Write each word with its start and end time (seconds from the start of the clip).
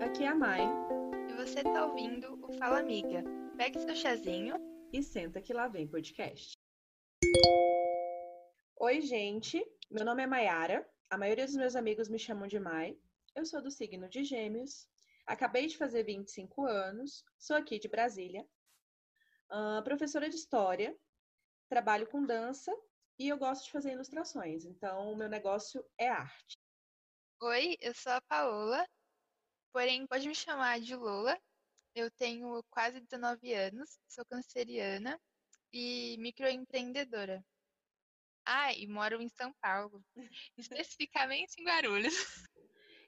aqui 0.00 0.22
é 0.24 0.28
a 0.28 0.34
Mai. 0.34 0.60
E 1.28 1.34
você 1.34 1.62
tá 1.62 1.86
ouvindo 1.86 2.38
o 2.46 2.52
Fala 2.58 2.78
Amiga. 2.78 3.24
Pegue 3.56 3.80
seu 3.80 3.94
chazinho 3.94 4.56
e 4.92 5.02
senta 5.02 5.40
que 5.40 5.52
lá 5.52 5.66
vem 5.66 5.88
podcast. 5.88 6.52
Oi, 8.76 9.00
gente. 9.00 9.64
Meu 9.90 10.04
nome 10.04 10.22
é 10.22 10.26
Maiara. 10.26 10.88
A 11.10 11.18
maioria 11.18 11.46
dos 11.46 11.56
meus 11.56 11.74
amigos 11.74 12.08
me 12.08 12.18
chamam 12.18 12.46
de 12.46 12.60
Mai. 12.60 12.96
Eu 13.34 13.44
sou 13.44 13.60
do 13.60 13.70
signo 13.70 14.08
de 14.08 14.24
Gêmeos. 14.24 14.88
Acabei 15.26 15.66
de 15.66 15.76
fazer 15.76 16.04
25 16.04 16.66
anos. 16.66 17.24
Sou 17.38 17.56
aqui 17.56 17.78
de 17.78 17.88
Brasília. 17.88 18.46
Uh, 19.50 19.82
professora 19.82 20.28
de 20.28 20.36
História. 20.36 20.96
Trabalho 21.68 22.08
com 22.08 22.24
dança 22.24 22.72
e 23.18 23.28
eu 23.28 23.36
gosto 23.36 23.64
de 23.64 23.72
fazer 23.72 23.92
ilustrações. 23.92 24.64
Então, 24.64 25.12
o 25.12 25.16
meu 25.16 25.28
negócio 25.28 25.84
é 25.98 26.08
arte. 26.08 26.56
Oi, 27.40 27.76
eu 27.80 27.94
sou 27.94 28.12
a 28.12 28.20
Paola, 28.22 28.84
porém 29.72 30.06
pode 30.06 30.28
me 30.28 30.34
chamar 30.34 30.80
de 30.80 30.94
Lola. 30.94 31.38
Eu 31.94 32.10
tenho 32.10 32.62
quase 32.70 33.00
19 33.00 33.52
anos, 33.52 33.98
sou 34.08 34.24
canceriana 34.26 35.20
e 35.72 36.16
microempreendedora. 36.18 37.44
Ah, 38.44 38.72
e 38.72 38.86
moro 38.86 39.20
em 39.20 39.28
São 39.28 39.52
Paulo, 39.60 40.02
especificamente 40.56 41.60
em 41.60 41.64
Guarulhos. 41.64 42.14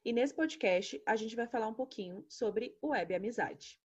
E 0.04 0.12
nesse 0.12 0.34
podcast 0.34 1.00
a 1.06 1.16
gente 1.16 1.36
vai 1.36 1.46
falar 1.46 1.68
um 1.68 1.74
pouquinho 1.74 2.24
sobre 2.28 2.76
web 2.82 3.14
amizade. 3.14 3.78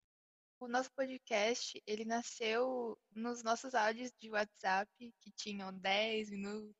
O 0.59 0.67
nosso 0.67 0.89
podcast, 0.93 1.81
ele 1.85 2.05
nasceu 2.05 2.97
nos 3.13 3.43
nossos 3.43 3.75
áudios 3.75 4.11
de 4.17 4.31
WhatsApp, 4.31 4.89
que 5.21 5.31
tinham 5.31 5.73
10 5.73 6.29
minutos, 6.29 6.75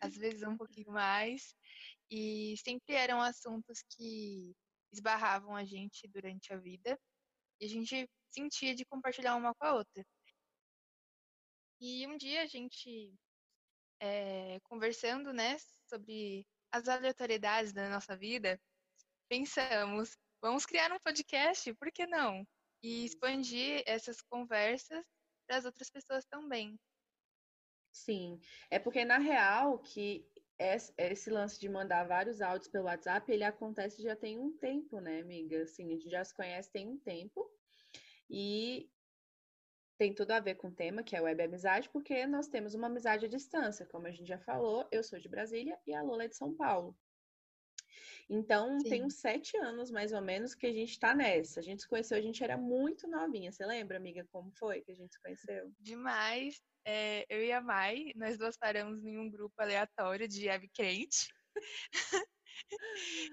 às 0.00 0.14
vezes 0.14 0.42
um 0.42 0.56
pouquinho 0.56 0.92
mais, 0.92 1.56
e 2.10 2.54
sempre 2.58 2.94
eram 2.94 3.20
assuntos 3.22 3.82
que 3.96 4.54
esbarravam 4.94 5.54
a 5.54 5.64
gente 5.64 6.08
durante 6.08 6.52
a 6.52 6.56
vida 6.56 6.98
e 7.60 7.66
a 7.66 7.68
gente 7.68 8.08
sentia 8.30 8.74
de 8.74 8.84
compartilhar 8.84 9.36
uma 9.36 9.54
com 9.54 9.64
a 9.66 9.74
outra. 9.74 10.04
E 11.80 12.06
um 12.06 12.16
dia 12.16 12.42
a 12.42 12.46
gente, 12.46 13.14
é, 14.00 14.58
conversando 14.60 15.32
né, 15.32 15.56
sobre 15.88 16.46
as 16.72 16.88
aleatoriedades 16.88 17.72
da 17.72 17.88
nossa 17.88 18.16
vida, 18.16 18.60
pensamos, 19.28 20.16
vamos 20.40 20.66
criar 20.66 20.92
um 20.92 20.98
podcast, 20.98 21.72
por 21.74 21.92
que 21.92 22.06
não? 22.06 22.46
E 22.82 23.04
expandir 23.04 23.82
essas 23.86 24.20
conversas 24.22 25.04
para 25.46 25.58
as 25.58 25.64
outras 25.64 25.90
pessoas 25.90 26.24
também. 26.26 26.78
Sim, 27.92 28.40
é 28.70 28.78
porque 28.78 29.04
na 29.04 29.18
real 29.18 29.78
que 29.78 30.26
esse 30.58 31.30
lance 31.30 31.58
de 31.58 31.68
mandar 31.68 32.06
vários 32.06 32.40
áudios 32.40 32.68
pelo 32.68 32.84
WhatsApp, 32.84 33.30
ele 33.30 33.44
acontece 33.44 34.02
já 34.02 34.14
tem 34.14 34.38
um 34.38 34.56
tempo, 34.56 35.00
né, 35.00 35.20
amiga? 35.20 35.62
Assim, 35.62 35.88
a 35.88 35.92
gente 35.92 36.08
já 36.08 36.24
se 36.24 36.34
conhece 36.34 36.70
tem 36.70 36.88
um 36.88 36.98
tempo. 36.98 37.50
E 38.30 38.88
tem 39.98 40.14
tudo 40.14 40.32
a 40.32 40.40
ver 40.40 40.56
com 40.56 40.68
o 40.68 40.74
tema, 40.74 41.02
que 41.02 41.14
é 41.14 41.20
web 41.20 41.42
amizade, 41.42 41.88
porque 41.90 42.26
nós 42.26 42.48
temos 42.48 42.74
uma 42.74 42.88
amizade 42.88 43.26
à 43.26 43.28
distância, 43.28 43.86
como 43.86 44.06
a 44.06 44.10
gente 44.10 44.26
já 44.26 44.38
falou, 44.38 44.86
eu 44.90 45.02
sou 45.02 45.18
de 45.18 45.28
Brasília 45.28 45.78
e 45.86 45.94
a 45.94 46.02
Lola 46.02 46.24
é 46.24 46.28
de 46.28 46.36
São 46.36 46.54
Paulo. 46.54 46.96
Então, 48.28 48.80
Sim. 48.80 48.88
tem 48.88 49.04
uns 49.04 49.14
sete 49.14 49.56
anos, 49.56 49.90
mais 49.90 50.12
ou 50.12 50.20
menos, 50.20 50.54
que 50.54 50.66
a 50.66 50.72
gente 50.72 50.98
tá 50.98 51.14
nessa. 51.14 51.60
A 51.60 51.62
gente 51.62 51.82
se 51.82 51.88
conheceu, 51.88 52.16
a 52.16 52.22
gente 52.22 52.42
era 52.42 52.56
muito 52.56 53.06
novinha. 53.06 53.52
Você 53.52 53.64
lembra, 53.66 53.96
amiga, 53.96 54.26
como 54.30 54.50
foi 54.52 54.82
que 54.82 54.92
a 54.92 54.94
gente 54.94 55.14
se 55.14 55.20
conheceu? 55.20 55.72
Demais 55.78 56.62
é, 56.84 57.24
eu 57.28 57.42
e 57.42 57.50
a 57.50 57.60
Mai, 57.60 58.12
nós 58.14 58.36
duas 58.36 58.56
paramos 58.56 59.04
em 59.04 59.18
um 59.18 59.30
grupo 59.30 59.54
aleatório 59.60 60.28
de 60.28 60.48
web 60.48 60.68
crente. 60.68 61.32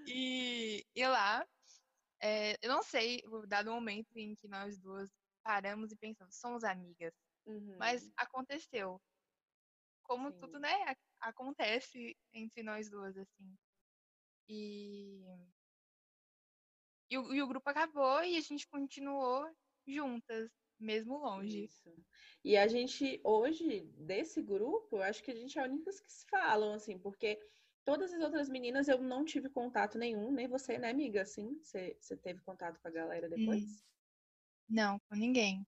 e, 0.07 0.85
e 0.95 1.07
lá, 1.07 1.45
é, 2.21 2.55
eu 2.61 2.69
não 2.69 2.81
sei, 2.81 3.21
dado 3.47 3.69
o 3.69 3.73
momento 3.73 4.15
em 4.15 4.35
que 4.35 4.47
nós 4.47 4.79
duas 4.79 5.11
paramos 5.43 5.91
e 5.91 5.97
pensamos, 5.97 6.35
somos 6.35 6.63
amigas. 6.63 7.13
Uhum. 7.45 7.75
Mas 7.77 8.09
aconteceu. 8.15 9.01
Como 10.03 10.31
Sim. 10.31 10.39
tudo, 10.39 10.59
né, 10.59 10.95
acontece 11.19 12.17
entre 12.33 12.63
nós 12.63 12.89
duas, 12.89 13.17
assim. 13.17 13.57
E, 14.53 15.23
e, 17.09 17.17
o, 17.17 17.33
e 17.33 17.41
o 17.41 17.47
grupo 17.47 17.69
acabou 17.69 18.21
e 18.21 18.35
a 18.35 18.41
gente 18.41 18.67
continuou 18.67 19.49
juntas, 19.87 20.51
mesmo 20.77 21.17
longe. 21.19 21.63
Isso. 21.63 21.89
E 22.43 22.57
a 22.57 22.67
gente, 22.67 23.21
hoje, 23.23 23.81
desse 23.97 24.41
grupo, 24.41 24.97
eu 24.97 25.03
acho 25.03 25.23
que 25.23 25.31
a 25.31 25.35
gente 25.35 25.57
é 25.57 25.61
a 25.61 25.65
única 25.65 25.89
que 25.89 26.11
se 26.11 26.25
falam, 26.29 26.73
assim, 26.73 26.99
porque 26.99 27.39
todas 27.85 28.13
as 28.13 28.21
outras 28.21 28.49
meninas 28.49 28.89
eu 28.89 29.01
não 29.01 29.23
tive 29.23 29.49
contato 29.49 29.97
nenhum, 29.97 30.33
nem 30.33 30.49
você, 30.49 30.77
né, 30.77 30.89
amiga? 30.89 31.21
Assim, 31.21 31.57
você, 31.61 31.95
você 32.01 32.17
teve 32.17 32.41
contato 32.41 32.77
com 32.81 32.87
a 32.89 32.91
galera 32.91 33.29
depois? 33.29 33.63
Hum. 33.63 33.77
Não, 34.67 34.99
com 35.07 35.15
ninguém. 35.15 35.65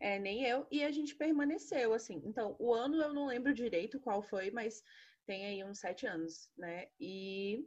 É, 0.00 0.18
nem 0.18 0.44
eu. 0.44 0.66
E 0.68 0.82
a 0.82 0.90
gente 0.90 1.14
permaneceu, 1.14 1.92
assim. 1.94 2.20
Então, 2.24 2.56
o 2.58 2.74
ano 2.74 3.00
eu 3.00 3.14
não 3.14 3.26
lembro 3.26 3.54
direito 3.54 4.00
qual 4.00 4.20
foi, 4.20 4.50
mas 4.50 4.82
tem 5.26 5.46
aí 5.46 5.64
uns 5.64 5.78
sete 5.78 6.06
anos, 6.06 6.50
né? 6.56 6.88
E 7.00 7.66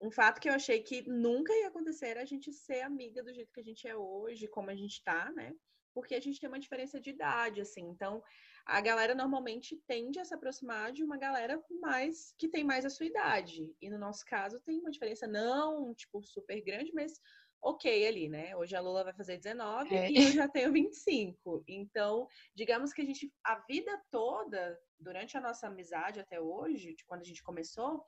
um 0.00 0.10
fato 0.10 0.40
que 0.40 0.48
eu 0.48 0.54
achei 0.54 0.82
que 0.82 1.08
nunca 1.08 1.52
ia 1.54 1.68
acontecer 1.68 2.08
era 2.08 2.22
a 2.22 2.26
gente 2.26 2.52
ser 2.52 2.82
amiga 2.82 3.22
do 3.22 3.32
jeito 3.32 3.52
que 3.52 3.60
a 3.60 3.64
gente 3.64 3.86
é 3.88 3.96
hoje, 3.96 4.48
como 4.48 4.70
a 4.70 4.74
gente 4.74 5.02
tá, 5.02 5.32
né? 5.32 5.54
porque 5.94 6.14
a 6.14 6.20
gente 6.20 6.40
tem 6.40 6.48
uma 6.48 6.58
diferença 6.58 7.00
de 7.00 7.10
idade, 7.10 7.60
assim. 7.60 7.82
Então, 7.82 8.22
a 8.66 8.80
galera 8.80 9.14
normalmente 9.14 9.80
tende 9.86 10.18
a 10.18 10.24
se 10.24 10.34
aproximar 10.34 10.92
de 10.92 11.04
uma 11.04 11.16
galera 11.16 11.62
mais 11.80 12.34
que 12.36 12.48
tem 12.48 12.64
mais 12.64 12.84
a 12.84 12.90
sua 12.90 13.06
idade. 13.06 13.74
E 13.80 13.88
no 13.88 13.98
nosso 13.98 14.24
caso 14.26 14.60
tem 14.60 14.80
uma 14.80 14.90
diferença 14.90 15.26
não, 15.26 15.94
tipo, 15.94 16.20
super 16.22 16.60
grande, 16.62 16.92
mas 16.92 17.20
ok 17.64 18.06
ali, 18.06 18.28
né? 18.28 18.54
Hoje 18.56 18.76
a 18.76 18.80
Lula 18.80 19.02
vai 19.02 19.14
fazer 19.14 19.38
19 19.38 19.94
é. 19.94 20.10
e 20.10 20.16
eu 20.16 20.32
já 20.32 20.46
tenho 20.46 20.70
25. 20.70 21.64
Então, 21.66 22.28
digamos 22.54 22.92
que 22.92 23.00
a 23.00 23.04
gente, 23.04 23.32
a 23.42 23.58
vida 23.60 23.90
toda, 24.10 24.78
durante 25.00 25.36
a 25.36 25.40
nossa 25.40 25.66
amizade 25.66 26.20
até 26.20 26.38
hoje, 26.40 26.94
de 26.94 27.04
quando 27.04 27.22
a 27.22 27.24
gente 27.24 27.42
começou, 27.42 28.04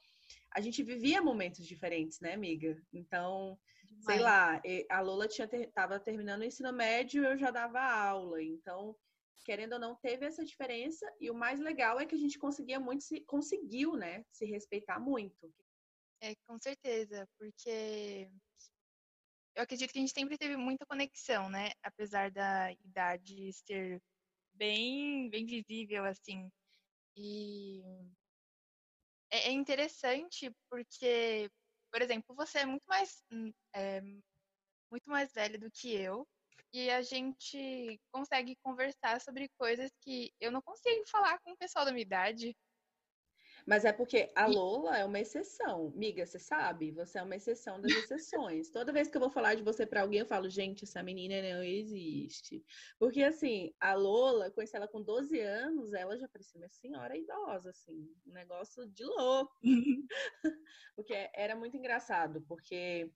a 0.55 0.61
gente 0.61 0.83
vivia 0.83 1.23
momentos 1.23 1.67
diferentes, 1.67 2.21
né, 2.21 2.35
amiga? 2.35 2.77
Então, 2.93 3.59
sei 4.01 4.19
lá, 4.19 4.61
a 4.91 5.01
Lola 5.01 5.27
tinha 5.27 5.49
ter, 5.49 5.69
tava 5.73 5.99
terminando 5.99 6.43
o 6.43 6.45
ensino 6.45 6.73
médio, 6.73 7.25
eu 7.25 7.37
já 7.37 7.51
dava 7.51 7.81
aula, 7.81 8.43
então 8.43 8.95
querendo 9.45 9.75
ou 9.75 9.79
não 9.79 9.95
teve 9.95 10.27
essa 10.27 10.45
diferença 10.45 11.07
e 11.21 11.31
o 11.31 11.35
mais 11.35 11.61
legal 11.61 12.01
é 12.01 12.05
que 12.05 12.17
a 12.17 12.19
gente 12.19 12.37
conseguia 12.37 12.81
muito 12.81 13.05
se 13.05 13.21
conseguiu, 13.21 13.95
né, 13.95 14.25
se 14.33 14.45
respeitar 14.45 14.99
muito. 14.99 15.55
É, 16.21 16.35
com 16.47 16.59
certeza, 16.59 17.29
porque 17.39 18.29
eu 19.57 19.63
acredito 19.63 19.93
que 19.93 19.99
a 19.99 20.03
gente 20.03 20.13
sempre 20.13 20.39
teve 20.39 20.57
muita 20.57 20.87
conexão, 20.87 21.49
né, 21.49 21.71
apesar 21.83 22.31
da 22.31 22.73
idade 22.73 23.53
ser 23.53 24.01
bem 24.55 25.29
bem 25.31 25.47
visível 25.47 26.05
assim. 26.05 26.49
E 27.17 27.83
é, 29.31 29.49
é 29.49 29.53
interessante 29.53 30.51
porque 30.71 31.51
por 31.97 32.03
exemplo, 32.03 32.35
você 32.35 32.59
é 32.59 32.67
muito 32.67 32.85
mais, 32.87 33.25
é, 33.75 34.03
muito 34.91 35.09
mais 35.09 35.33
velho 35.33 35.59
do 35.59 35.71
que 35.71 35.95
eu 35.95 36.27
e 36.73 36.91
a 36.91 37.01
gente 37.01 37.99
consegue 38.13 38.55
conversar 38.63 39.21
sobre 39.21 39.49
coisas 39.57 39.91
que 40.03 40.31
eu 40.39 40.53
não 40.53 40.61
consigo 40.61 41.07
falar 41.07 41.39
com 41.41 41.53
o 41.53 41.57
pessoal 41.57 41.87
da 41.87 41.93
minha 41.93 42.03
idade. 42.03 42.55
Mas 43.67 43.85
é 43.85 43.93
porque 43.93 44.31
a 44.37 44.47
Lola 44.47 44.97
é 44.97 45.05
uma 45.05 45.19
exceção. 45.19 45.93
Miga, 45.97 46.25
você 46.25 46.39
sabe? 46.39 46.93
Você 46.93 47.19
é 47.19 47.23
uma 47.23 47.35
exceção 47.35 47.81
das 47.81 47.91
exceções. 47.91 48.71
Toda 48.71 48.93
vez 48.93 49.09
que 49.09 49.17
eu 49.17 49.21
vou 49.21 49.29
falar 49.29 49.57
de 49.57 49.63
você 49.65 49.85
para 49.85 50.03
alguém, 50.03 50.21
eu 50.21 50.27
falo, 50.27 50.49
gente, 50.49 50.85
essa 50.85 51.03
menina 51.03 51.43
não 51.43 51.65
existe. 51.65 52.65
Porque, 52.97 53.25
assim, 53.25 53.75
a 53.81 53.95
Lola, 53.95 54.53
conheci 54.53 54.77
ela 54.77 54.87
com 54.87 55.03
12 55.03 55.41
anos, 55.41 55.93
ela 55.93 56.17
já 56.17 56.29
parecia 56.29 56.61
uma 56.61 56.69
senhora 56.69 57.17
idosa, 57.17 57.71
assim. 57.71 58.09
Um 58.25 58.33
negócio 58.33 58.87
de 58.87 59.05
louco. 59.05 59.53
porque 60.95 61.29
era 61.35 61.57
muito 61.57 61.77
engraçado, 61.77 62.43
porque 62.43 63.11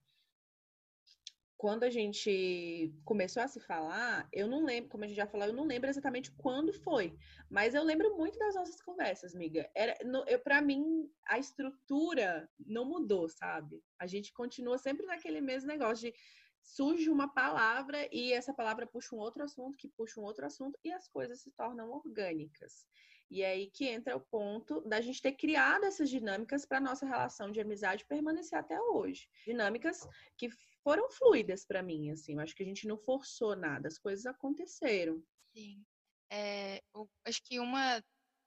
quando 1.61 1.83
a 1.83 1.91
gente 1.91 2.91
começou 3.05 3.43
a 3.43 3.47
se 3.47 3.61
falar, 3.61 4.27
eu 4.33 4.49
não 4.49 4.65
lembro, 4.65 4.89
como 4.89 5.05
a 5.05 5.07
gente 5.07 5.17
já 5.19 5.27
falou, 5.27 5.47
eu 5.47 5.53
não 5.53 5.67
lembro 5.67 5.91
exatamente 5.91 6.33
quando 6.33 6.73
foi, 6.73 7.15
mas 7.51 7.75
eu 7.75 7.85
lembro 7.85 8.17
muito 8.17 8.39
das 8.39 8.55
nossas 8.55 8.81
conversas, 8.81 9.35
amiga. 9.35 9.71
Era, 9.75 9.95
eu 10.27 10.39
para 10.39 10.63
mim 10.63 11.13
a 11.27 11.39
estrutura 11.39 12.49
não 12.59 12.87
mudou, 12.87 13.29
sabe? 13.29 13.85
A 13.99 14.07
gente 14.07 14.33
continua 14.33 14.79
sempre 14.79 15.05
naquele 15.05 15.43
mesmo 15.43 15.69
negócio 15.69 16.11
de 16.11 16.19
surge 16.63 17.11
uma 17.11 17.29
palavra 17.29 18.09
e 18.11 18.33
essa 18.33 18.55
palavra 18.55 18.87
puxa 18.87 19.15
um 19.15 19.19
outro 19.19 19.45
assunto, 19.45 19.77
que 19.77 19.89
puxa 19.91 20.19
um 20.19 20.25
outro 20.25 20.47
assunto 20.47 20.79
e 20.83 20.91
as 20.91 21.09
coisas 21.09 21.43
se 21.43 21.51
tornam 21.51 21.91
orgânicas. 21.91 22.87
E 23.31 23.43
é 23.43 23.51
aí 23.53 23.71
que 23.71 23.87
entra 23.87 24.17
o 24.17 24.21
ponto 24.21 24.81
da 24.81 25.01
gente 25.01 25.23
ter 25.23 25.33
criado 25.33 25.85
essas 25.85 26.11
dinâmicas 26.11 26.67
para 26.67 26.81
nossa 26.81 27.07
relação 27.07 27.53
de 27.53 27.61
amizade 27.61 28.05
permanecer 28.05 28.59
até 28.59 28.81
hoje. 28.81 29.29
Dinâmicas 29.45 30.01
que 30.37 30.51
foram 30.83 31.09
fluidas 31.11 31.65
para 31.65 31.83
mim, 31.83 32.11
assim. 32.11 32.35
Eu 32.35 32.41
acho 32.41 32.55
que 32.55 32.63
a 32.63 32.67
gente 32.67 32.89
não 32.89 32.99
forçou 32.99 33.55
nada, 33.55 33.87
as 33.87 33.99
coisas 33.99 34.27
aconteceram. 34.27 35.23
Sim. 35.55 35.85
É, 36.29 36.83
eu 36.95 37.09
acho 37.25 37.41
que 37.45 37.61
uma, 37.61 38.03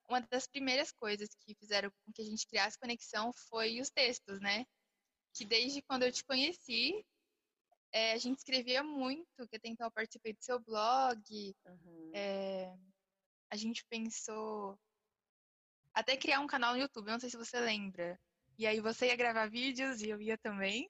uma 0.10 0.20
das 0.22 0.48
primeiras 0.48 0.92
coisas 0.92 1.30
que 1.36 1.56
fizeram 1.56 1.90
com 1.90 2.12
que 2.12 2.22
a 2.22 2.26
gente 2.26 2.48
criasse 2.48 2.78
conexão 2.78 3.32
foi 3.50 3.80
os 3.80 3.90
textos, 3.90 4.40
né? 4.42 4.66
Que 5.34 5.46
desde 5.46 5.82
quando 5.82 6.04
eu 6.04 6.12
te 6.12 6.24
conheci, 6.26 7.06
é, 7.94 8.14
a 8.14 8.18
gente 8.18 8.40
escrevia 8.40 8.84
muito, 8.84 9.48
que 9.48 9.60
então 9.64 9.88
eu 9.88 9.92
participei 9.92 10.34
do 10.34 10.44
seu 10.44 10.60
blog, 10.60 11.56
Uhum. 11.66 12.12
é, 12.14 12.76
a 13.54 13.56
gente 13.56 13.86
pensou 13.88 14.76
até 15.94 16.18
criar 16.18 16.40
um 16.40 16.48
canal 16.48 16.74
no 16.74 16.80
YouTube, 16.80 17.08
eu 17.08 17.14
não 17.14 17.20
sei 17.20 17.30
se 17.30 17.38
você 17.38 17.60
lembra. 17.60 18.20
E 18.58 18.66
aí 18.66 18.82
você 18.82 19.06
ia 19.08 19.16
gravar 19.16 19.48
vídeos 19.48 20.02
e 20.02 20.10
eu 20.10 20.20
ia 20.20 20.36
também. 20.40 20.90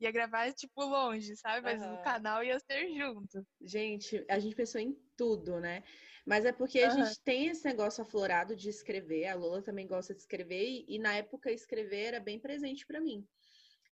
Ia 0.00 0.10
gravar, 0.10 0.52
tipo, 0.52 0.84
longe, 0.84 1.36
sabe? 1.36 1.62
Mas 1.62 1.80
Aham. 1.80 1.94
o 1.94 2.02
canal 2.02 2.42
ia 2.42 2.58
ser 2.58 2.88
junto. 2.96 3.46
Gente, 3.60 4.24
a 4.28 4.40
gente 4.40 4.56
pensou 4.56 4.80
em 4.80 4.92
tudo, 5.16 5.60
né? 5.60 5.84
Mas 6.26 6.44
é 6.44 6.50
porque 6.52 6.80
a 6.80 6.88
Aham. 6.88 7.04
gente 7.04 7.20
tem 7.22 7.46
esse 7.46 7.64
negócio 7.64 8.02
aflorado 8.02 8.56
de 8.56 8.68
escrever. 8.68 9.28
A 9.28 9.36
Lola 9.36 9.62
também 9.62 9.86
gosta 9.86 10.12
de 10.12 10.20
escrever 10.20 10.68
e, 10.68 10.96
e 10.96 10.98
na 10.98 11.14
época 11.14 11.52
escrever 11.52 12.06
era 12.06 12.20
bem 12.20 12.40
presente 12.40 12.84
pra 12.84 13.00
mim. 13.00 13.24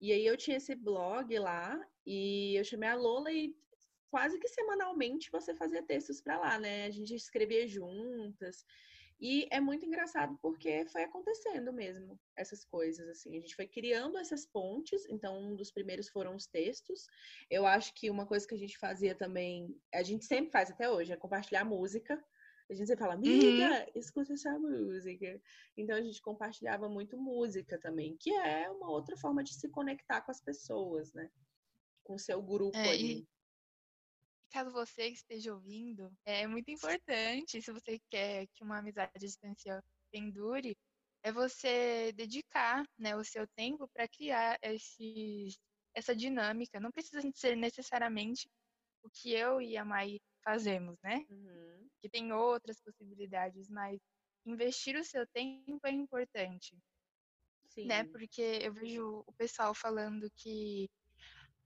E 0.02 0.12
aí 0.12 0.26
eu 0.26 0.36
tinha 0.36 0.58
esse 0.58 0.76
blog 0.76 1.38
lá 1.40 1.80
e 2.06 2.60
eu 2.60 2.64
chamei 2.66 2.90
a 2.90 2.96
Lola 2.96 3.32
e 3.32 3.56
quase 4.10 4.40
que 4.40 4.48
semanalmente 4.48 5.32
você 5.32 5.56
fazia 5.56 5.84
textos 5.84 6.22
pra 6.22 6.40
lá, 6.40 6.60
né? 6.60 6.86
A 6.86 6.92
gente 6.92 7.14
escrevia 7.16 7.68
juntas. 7.68 8.66
E 9.22 9.48
é 9.52 9.60
muito 9.60 9.86
engraçado 9.86 10.38
porque 10.42 10.86
foi 10.88 11.04
acontecendo 11.04 11.74
mesmo 11.74 12.18
essas 12.38 12.64
coisas 12.64 13.06
assim. 13.10 13.38
A 13.38 13.42
gente 13.42 13.54
foi 13.56 13.68
criando 13.68 14.18
essas 14.18 14.46
pontes, 14.46 15.06
então 15.10 15.38
um 15.38 15.56
dos 15.58 15.72
primeiros 15.72 16.08
foram 16.08 16.36
os 16.36 16.48
textos. 16.48 17.06
Eu 17.50 17.66
acho 17.66 17.94
que 17.94 18.10
uma 18.10 18.26
coisa 18.26 18.48
que 18.48 18.56
a 18.56 18.58
gente 18.58 18.78
fazia 18.78 19.14
também, 19.14 19.78
a 19.94 20.04
gente 20.04 20.24
sempre 20.26 20.52
faz 20.52 20.72
até 20.72 20.90
hoje, 20.90 21.12
é 21.12 21.18
compartilhar 21.18 21.66
música. 21.66 22.24
A 22.70 22.74
gente 22.74 22.88
sempre 22.88 23.04
fala, 23.04 23.16
amiga, 23.16 23.90
escuta 23.94 24.32
essa 24.34 24.58
música. 24.58 25.42
Então 25.76 25.98
a 25.98 26.02
gente 26.02 26.22
compartilhava 26.22 26.88
muito 26.88 27.18
música 27.18 27.78
também, 27.78 28.16
que 28.16 28.32
é 28.32 28.70
uma 28.70 28.90
outra 28.90 29.18
forma 29.18 29.44
de 29.44 29.54
se 29.54 29.68
conectar 29.70 30.22
com 30.22 30.32
as 30.32 30.40
pessoas, 30.40 31.12
né? 31.14 31.30
Com 32.04 32.14
o 32.14 32.20
seu 32.20 32.42
grupo 32.42 32.78
É, 32.78 32.90
ali. 32.92 33.22
e 33.22 33.28
caso 34.50 34.72
você 34.72 35.10
que 35.10 35.18
esteja 35.18 35.54
ouvindo, 35.54 36.12
é 36.26 36.48
muito 36.48 36.70
importante, 36.70 37.62
se 37.62 37.72
você 37.72 38.00
quer 38.10 38.48
que 38.54 38.64
uma 38.64 38.80
amizade 38.80 39.12
à 39.16 39.20
distância 39.20 39.84
pendure, 40.12 40.76
é 41.24 41.32
você 41.32 42.12
dedicar, 42.14 42.84
né, 42.98 43.16
o 43.16 43.24
seu 43.24 43.48
tempo 43.56 43.88
para 43.90 44.08
criar 44.08 44.58
esses, 44.62 45.58
essa 45.94 46.16
dinâmica. 46.16 46.80
Não 46.80 46.92
precisa 46.92 47.22
ser 47.36 47.56
necessariamente 47.56 48.50
o 49.04 49.10
que 49.10 49.34
eu 49.34 49.62
e 49.62 49.78
a 49.78 49.86
Mai 49.86 50.20
fazemos, 50.44 50.98
né? 51.04 51.26
Uhum. 51.30 51.88
Que 52.02 52.10
tem 52.10 52.32
outras 52.32 52.80
possibilidades, 52.82 53.70
mas 53.70 54.00
investir 54.46 54.96
o 54.96 55.04
seu 55.04 55.28
tempo 55.28 55.86
é 55.86 55.92
importante, 55.92 56.78
Sim. 57.68 57.88
né? 57.88 58.06
Porque 58.06 58.60
eu 58.62 58.74
vejo 58.74 59.24
o 59.28 59.34
pessoal 59.34 59.74
falando 59.74 60.30
que, 60.36 60.90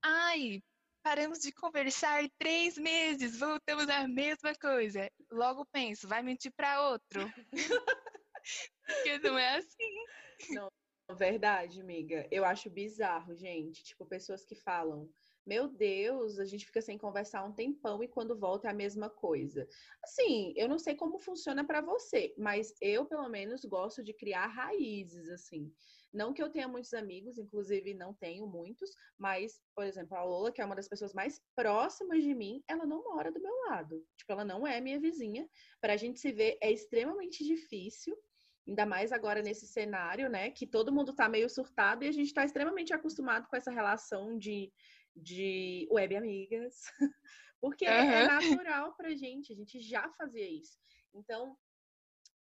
ai, 0.01 0.61
paramos 1.03 1.39
de 1.39 1.51
conversar 1.51 2.23
três 2.39 2.77
meses, 2.77 3.37
voltamos 3.37 3.89
à 3.89 4.07
mesma 4.07 4.55
coisa. 4.55 5.11
Logo 5.29 5.65
penso, 5.65 6.07
vai 6.07 6.23
mentir 6.23 6.51
para 6.55 6.89
outro. 6.89 7.21
Porque 8.87 9.19
não 9.19 9.37
é 9.37 9.57
assim. 9.57 9.93
Verdade, 11.11 11.81
amiga. 11.81 12.27
Eu 12.31 12.45
acho 12.45 12.69
bizarro, 12.69 13.35
gente. 13.35 13.83
Tipo, 13.83 14.05
pessoas 14.05 14.45
que 14.45 14.55
falam, 14.55 15.09
meu 15.45 15.67
Deus, 15.67 16.39
a 16.39 16.45
gente 16.45 16.65
fica 16.65 16.81
sem 16.81 16.97
conversar 16.97 17.43
um 17.43 17.53
tempão 17.53 18.01
e 18.01 18.07
quando 18.07 18.39
volta 18.39 18.67
é 18.67 18.71
a 18.71 18.73
mesma 18.73 19.09
coisa. 19.09 19.67
Assim, 20.03 20.53
eu 20.55 20.69
não 20.69 20.79
sei 20.79 20.95
como 20.95 21.19
funciona 21.19 21.65
pra 21.65 21.81
você, 21.81 22.33
mas 22.37 22.73
eu, 22.81 23.05
pelo 23.05 23.27
menos, 23.27 23.65
gosto 23.65 24.01
de 24.01 24.13
criar 24.13 24.47
raízes, 24.47 25.29
assim. 25.29 25.71
Não 26.13 26.31
que 26.31 26.43
eu 26.43 26.49
tenha 26.49 26.67
muitos 26.67 26.93
amigos, 26.93 27.39
inclusive 27.39 27.93
não 27.95 28.13
tenho 28.13 28.45
muitos, 28.45 28.91
mas, 29.17 29.59
por 29.75 29.83
exemplo, 29.83 30.15
a 30.15 30.23
Lola, 30.23 30.51
que 30.51 30.61
é 30.61 30.65
uma 30.65 30.75
das 30.75 30.87
pessoas 30.87 31.11
mais 31.13 31.41
próximas 31.55 32.23
de 32.23 32.35
mim, 32.35 32.63
ela 32.67 32.85
não 32.85 33.03
mora 33.03 33.31
do 33.31 33.41
meu 33.41 33.53
lado. 33.67 34.05
Tipo, 34.15 34.31
ela 34.33 34.45
não 34.45 34.65
é 34.67 34.79
minha 34.79 34.99
vizinha. 34.99 35.49
Pra 35.81 35.97
gente 35.97 36.19
se 36.19 36.31
ver 36.31 36.57
é 36.61 36.71
extremamente 36.71 37.43
difícil. 37.43 38.15
Ainda 38.67 38.85
mais 38.85 39.11
agora 39.11 39.41
nesse 39.41 39.67
cenário, 39.67 40.29
né? 40.29 40.51
Que 40.51 40.67
todo 40.67 40.93
mundo 40.93 41.15
tá 41.15 41.27
meio 41.27 41.49
surtado 41.49 42.03
e 42.03 42.07
a 42.07 42.11
gente 42.11 42.33
tá 42.33 42.45
extremamente 42.45 42.93
acostumado 42.93 43.47
com 43.49 43.55
essa 43.55 43.71
relação 43.71 44.37
de, 44.37 44.71
de 45.15 45.87
web 45.91 46.15
amigas. 46.15 46.75
Porque 47.59 47.85
é 47.85 47.99
Aham. 47.99 48.27
natural 48.27 48.93
pra 48.95 49.15
gente, 49.15 49.51
a 49.51 49.55
gente 49.55 49.79
já 49.79 50.09
fazia 50.11 50.47
isso. 50.47 50.77
Então, 51.13 51.57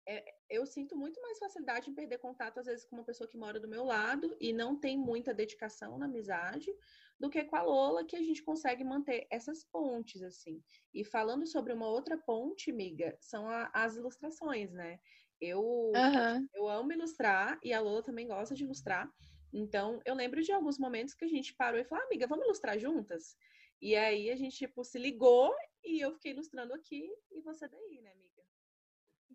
é- 0.07 0.35
eu 0.51 0.67
sinto 0.67 0.97
muito 0.97 1.21
mais 1.23 1.39
facilidade 1.39 1.91
em 1.91 1.95
perder 1.95 2.19
contato, 2.19 2.59
às 2.61 2.67
vezes, 2.67 2.85
com 2.85 2.97
uma 2.97 3.05
pessoa 3.05 3.29
que 3.29 3.37
mora 3.39 3.61
do 3.61 3.69
meu 3.69 3.85
lado 3.85 4.37
e 4.41 4.53
não 4.53 4.79
tem 4.79 4.99
muita 4.99 5.33
dedicação 5.35 5.99
na 5.99 6.07
amizade, 6.07 6.71
do 7.19 7.31
que 7.31 7.45
com 7.45 7.57
a 7.57 7.63
Lola, 7.63 8.05
que 8.07 8.17
a 8.17 8.23
gente 8.23 8.43
consegue 8.43 8.85
manter 8.85 9.27
essas 9.31 9.65
pontes, 9.65 10.23
assim. 10.23 10.63
E 10.93 11.05
falando 11.05 11.47
sobre 11.47 11.73
uma 11.73 11.89
outra 11.89 12.19
ponte, 12.19 12.71
amiga, 12.71 13.17
são 13.21 13.49
a- 13.49 13.71
as 13.75 13.97
ilustrações, 13.97 14.73
né? 14.73 14.99
Eu, 15.41 15.63
Aham. 15.95 16.49
eu 16.55 16.69
amo 16.69 16.93
ilustrar 16.93 17.59
e 17.63 17.73
a 17.73 17.81
Lola 17.81 18.03
também 18.03 18.27
gosta 18.27 18.55
de 18.55 18.65
ilustrar. 18.65 19.11
Então, 19.53 20.01
eu 20.05 20.15
lembro 20.15 20.43
de 20.43 20.53
alguns 20.53 20.79
momentos 20.79 21.15
que 21.15 21.25
a 21.25 21.29
gente 21.29 21.55
parou 21.55 21.79
e 21.81 21.85
falou, 21.85 22.03
"Ah, 22.05 22.07
amiga, 22.07 22.27
vamos 22.27 22.45
ilustrar 22.47 22.79
juntas? 22.79 23.37
E 23.81 23.95
aí 23.97 24.31
a 24.31 24.37
gente, 24.37 24.57
tipo, 24.57 24.85
se 24.85 24.99
ligou 24.99 25.55
e 25.85 26.01
eu 26.01 26.13
fiquei 26.13 26.33
ilustrando 26.33 26.73
aqui 26.75 27.09
e 27.31 27.41
você 27.43 27.69
daí, 27.69 28.01
né, 28.03 28.13
amiga? 28.13 28.32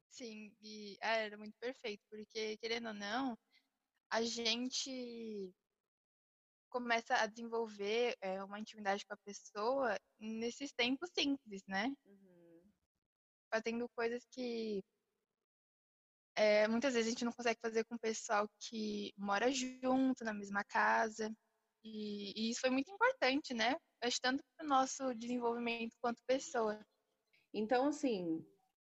Sim, 0.10 0.56
e 0.62 0.98
ah, 1.02 1.16
era 1.18 1.38
muito 1.38 1.56
perfeito, 1.60 2.04
porque, 2.10 2.58
querendo 2.58 2.88
ou 2.88 2.94
não, 2.94 3.38
a 4.10 4.22
gente 4.22 5.54
começa 6.70 7.16
a 7.16 7.28
desenvolver 7.28 8.16
é, 8.22 8.44
uma 8.44 8.60
intimidade 8.60 9.06
com 9.06 9.14
a 9.14 9.18
pessoa 9.18 9.98
nesses 10.20 10.72
tempos 10.72 11.10
simples, 11.14 11.64
né? 11.68 11.94
Uhum. 12.06 12.62
Fazendo 13.52 13.90
coisas 13.96 14.26
que 14.32 14.84
é, 16.36 16.68
muitas 16.68 16.94
vezes 16.94 17.08
a 17.08 17.10
gente 17.12 17.26
não 17.26 17.32
consegue 17.32 17.60
fazer 17.60 17.84
com 17.86 17.96
o 17.96 18.00
pessoal 18.00 18.48
que 18.60 19.12
mora 19.18 19.52
junto, 19.52 20.24
na 20.24 20.34
mesma 20.34 20.64
casa. 20.64 21.34
E, 21.84 22.32
e 22.36 22.52
isso 22.52 22.62
foi 22.62 22.70
muito 22.70 22.92
importante, 22.92 23.54
né? 23.54 23.76
Acho 24.02 24.22
tanto 24.22 24.44
para 24.56 24.66
o 24.66 24.70
nosso 24.70 25.16
desenvolvimento 25.16 25.96
quanto 26.00 26.22
pessoa. 26.28 26.80
Então, 27.52 27.88
assim, 27.88 28.46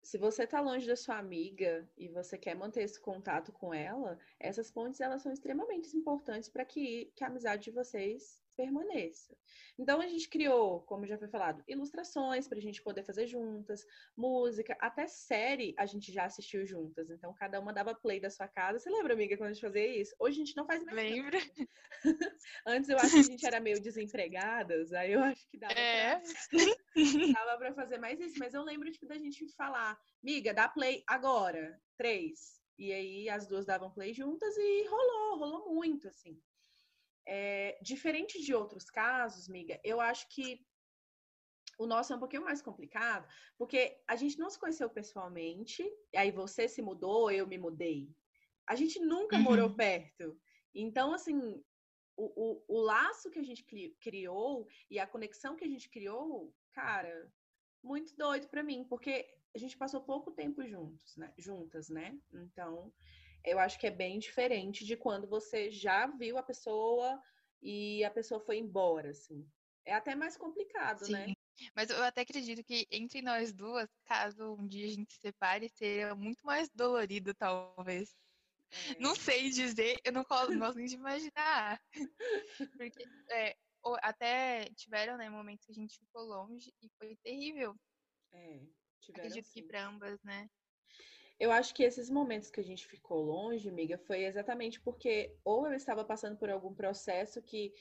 se 0.02 0.16
você 0.18 0.46
tá 0.46 0.60
longe 0.60 0.86
da 0.86 0.96
sua 0.96 1.18
amiga 1.18 1.88
e 1.96 2.08
você 2.08 2.38
quer 2.38 2.54
manter 2.54 2.82
esse 2.82 3.00
contato 3.00 3.52
com 3.52 3.72
ela, 3.74 4.18
essas 4.38 4.70
pontes 4.70 5.00
elas 5.00 5.22
são 5.22 5.32
extremamente 5.32 5.96
importantes 5.96 6.48
para 6.48 6.64
que, 6.64 7.12
que 7.14 7.24
a 7.24 7.26
amizade 7.26 7.64
de 7.64 7.70
vocês 7.70 8.40
permaneça. 8.58 9.36
Então 9.78 10.00
a 10.00 10.08
gente 10.08 10.28
criou, 10.28 10.80
como 10.82 11.06
já 11.06 11.16
foi 11.16 11.28
falado, 11.28 11.62
ilustrações 11.68 12.48
para 12.48 12.58
a 12.58 12.60
gente 12.60 12.82
poder 12.82 13.04
fazer 13.04 13.28
juntas, 13.28 13.86
música, 14.16 14.76
até 14.80 15.06
série 15.06 15.72
a 15.78 15.86
gente 15.86 16.10
já 16.12 16.24
assistiu 16.24 16.66
juntas. 16.66 17.08
Então 17.08 17.32
cada 17.32 17.60
uma 17.60 17.72
dava 17.72 17.94
play 17.94 18.18
da 18.18 18.28
sua 18.28 18.48
casa. 18.48 18.80
Você 18.80 18.90
lembra, 18.90 19.14
amiga, 19.14 19.36
quando 19.36 19.50
a 19.50 19.52
gente 19.52 19.62
fazia 19.62 19.86
isso? 19.86 20.12
Hoje 20.18 20.42
a 20.42 20.44
gente 20.44 20.56
não 20.56 20.66
faz 20.66 20.84
mais. 20.84 20.96
Lembra? 20.96 21.38
Antes 22.66 22.90
eu 22.90 22.98
acho 22.98 23.12
que 23.12 23.20
a 23.20 23.22
gente 23.22 23.46
era 23.46 23.60
meio 23.60 23.80
desempregadas, 23.80 24.92
aí 24.92 25.12
eu 25.12 25.22
acho 25.22 25.48
que 25.48 25.56
dava 25.56 25.74
pra 25.74 25.80
É. 25.80 26.22
Pra 27.58 27.74
fazer 27.74 27.98
mais 27.98 28.20
isso, 28.20 28.38
mas 28.38 28.54
eu 28.54 28.62
lembro 28.62 28.90
tipo, 28.90 29.06
da 29.06 29.18
gente 29.18 29.46
falar, 29.54 29.98
miga, 30.22 30.54
dá 30.54 30.68
play 30.68 31.02
agora, 31.06 31.80
três. 31.96 32.60
E 32.78 32.92
aí 32.92 33.28
as 33.28 33.46
duas 33.46 33.66
davam 33.66 33.90
play 33.90 34.14
juntas 34.14 34.56
e 34.56 34.86
rolou, 34.86 35.38
rolou 35.38 35.74
muito, 35.74 36.08
assim. 36.08 36.40
É, 37.30 37.78
diferente 37.82 38.40
de 38.42 38.54
outros 38.54 38.88
casos, 38.88 39.48
miga, 39.48 39.78
eu 39.84 40.00
acho 40.00 40.26
que 40.30 40.66
o 41.78 41.86
nosso 41.86 42.10
é 42.12 42.16
um 42.16 42.18
pouquinho 42.18 42.42
mais 42.42 42.62
complicado, 42.62 43.28
porque 43.58 44.02
a 44.08 44.16
gente 44.16 44.38
não 44.38 44.48
se 44.48 44.58
conheceu 44.58 44.88
pessoalmente, 44.88 45.84
aí 46.16 46.30
você 46.32 46.66
se 46.66 46.80
mudou, 46.80 47.30
eu 47.30 47.46
me 47.46 47.58
mudei. 47.58 48.08
A 48.66 48.74
gente 48.74 48.98
nunca 48.98 49.36
Uhum. 49.36 49.42
morou 49.42 49.74
perto. 49.74 50.40
Então, 50.74 51.12
assim, 51.12 51.62
o, 52.16 52.24
o, 52.34 52.64
o 52.66 52.80
laço 52.80 53.30
que 53.30 53.38
a 53.38 53.42
gente 53.42 53.62
cri- 53.62 53.94
criou 54.00 54.66
e 54.90 54.98
a 54.98 55.06
conexão 55.06 55.54
que 55.54 55.64
a 55.64 55.68
gente 55.68 55.88
criou, 55.90 56.56
cara, 56.72 57.30
muito 57.82 58.16
doido 58.16 58.48
pra 58.48 58.62
mim, 58.62 58.84
porque 58.88 59.28
a 59.54 59.58
gente 59.58 59.76
passou 59.76 60.00
pouco 60.02 60.32
tempo 60.32 60.66
juntos, 60.66 61.16
né? 61.16 61.32
Juntas, 61.38 61.90
né? 61.90 62.18
Então, 62.32 62.92
eu 63.50 63.58
acho 63.58 63.78
que 63.78 63.86
é 63.86 63.90
bem 63.90 64.18
diferente 64.18 64.84
de 64.84 64.96
quando 64.96 65.26
você 65.26 65.70
já 65.70 66.06
viu 66.06 66.38
a 66.38 66.42
pessoa 66.42 67.20
e 67.60 68.04
a 68.04 68.10
pessoa 68.10 68.40
foi 68.40 68.58
embora, 68.58 69.10
assim. 69.10 69.46
É 69.84 69.94
até 69.94 70.14
mais 70.14 70.36
complicado, 70.36 71.08
né? 71.08 71.26
Sim. 71.26 71.34
Mas 71.74 71.90
eu 71.90 72.02
até 72.04 72.20
acredito 72.20 72.62
que 72.62 72.86
entre 72.90 73.20
nós 73.22 73.52
duas, 73.52 73.88
caso 74.04 74.54
um 74.54 74.66
dia 74.66 74.86
a 74.86 74.90
gente 74.90 75.14
se 75.14 75.20
separe, 75.20 75.68
seria 75.68 76.14
muito 76.14 76.44
mais 76.44 76.68
dolorido, 76.70 77.34
talvez. 77.34 78.14
É. 78.70 79.00
Não 79.00 79.14
sei 79.14 79.50
dizer, 79.50 79.98
eu 80.04 80.12
não 80.12 80.24
gosto 80.24 80.76
nem 80.76 80.86
de 80.86 80.94
imaginar. 80.94 81.82
Porque 82.78 83.04
é, 83.30 83.56
até 84.02 84.66
tiveram, 84.76 85.16
né, 85.16 85.28
momentos 85.30 85.64
que 85.64 85.72
a 85.72 85.74
gente 85.74 85.98
ficou 85.98 86.22
longe 86.22 86.72
e 86.82 86.88
foi 86.98 87.16
terrível. 87.16 87.74
É, 88.32 88.60
tiveram 89.00 89.26
Acredito 89.26 89.46
que 89.46 89.62
sim. 89.62 89.66
para 89.66 89.86
ambas, 89.86 90.22
né? 90.22 90.48
Eu 91.40 91.52
acho 91.52 91.72
que 91.72 91.84
esses 91.84 92.10
momentos 92.10 92.50
que 92.50 92.58
a 92.58 92.64
gente 92.64 92.86
ficou 92.86 93.22
longe, 93.22 93.68
amiga, 93.68 93.96
foi 93.96 94.24
exatamente 94.24 94.80
porque 94.80 95.36
ou 95.44 95.68
eu 95.68 95.74
estava 95.74 96.04
passando 96.04 96.36
por 96.36 96.50
algum 96.50 96.74
processo 96.74 97.40
que 97.40 97.72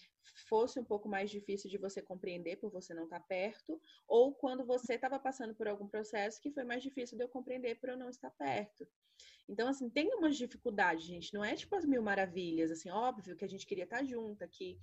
fosse 0.48 0.80
um 0.80 0.84
pouco 0.84 1.10
mais 1.10 1.32
difícil 1.32 1.70
de 1.70 1.78
você 1.78 2.00
compreender 2.00 2.58
por 2.58 2.70
você 2.72 2.94
não 2.94 3.06
estar 3.06 3.20
perto, 3.22 3.82
ou 4.08 4.34
quando 4.36 4.64
você 4.64 4.94
estava 4.94 5.18
passando 5.18 5.56
por 5.56 5.68
algum 5.68 5.88
processo 5.88 6.40
que 6.40 6.52
foi 6.52 6.64
mais 6.64 6.84
difícil 6.84 7.18
de 7.18 7.24
eu 7.24 7.30
compreender 7.30 7.80
por 7.80 7.90
eu 7.90 7.98
não 7.98 8.10
estar 8.10 8.30
perto. 8.30 8.88
Então, 9.50 9.68
assim, 9.68 9.90
tem 9.90 10.14
umas 10.14 10.38
dificuldades, 10.38 11.06
gente. 11.06 11.34
Não 11.34 11.44
é 11.44 11.56
tipo 11.56 11.76
as 11.76 11.86
mil 11.86 12.04
maravilhas, 12.04 12.70
assim, 12.70 12.92
óbvio 12.92 13.36
que 13.36 13.46
a 13.46 13.50
gente 13.50 13.66
queria 13.66 13.86
estar 13.86 14.04
junto, 14.04 14.48
que 14.50 14.78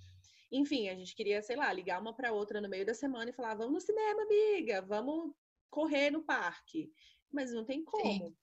enfim, 0.51 0.89
a 0.89 0.95
gente 0.95 1.15
queria, 1.15 1.41
sei 1.41 1.55
lá, 1.55 1.71
ligar 1.71 2.01
uma 2.01 2.13
para 2.13 2.31
outra 2.31 2.61
no 2.61 2.69
meio 2.69 2.85
da 2.85 2.93
semana 2.93 3.29
e 3.29 3.33
falar: 3.33 3.55
vamos 3.55 3.73
no 3.73 3.81
cinema, 3.81 4.23
amiga, 4.23 4.81
vamos 4.81 5.33
correr 5.69 6.11
no 6.11 6.23
parque. 6.23 6.91
Mas 7.31 7.51
não 7.51 7.65
tem 7.65 7.83
como. 7.83 8.27
Sim. 8.27 8.35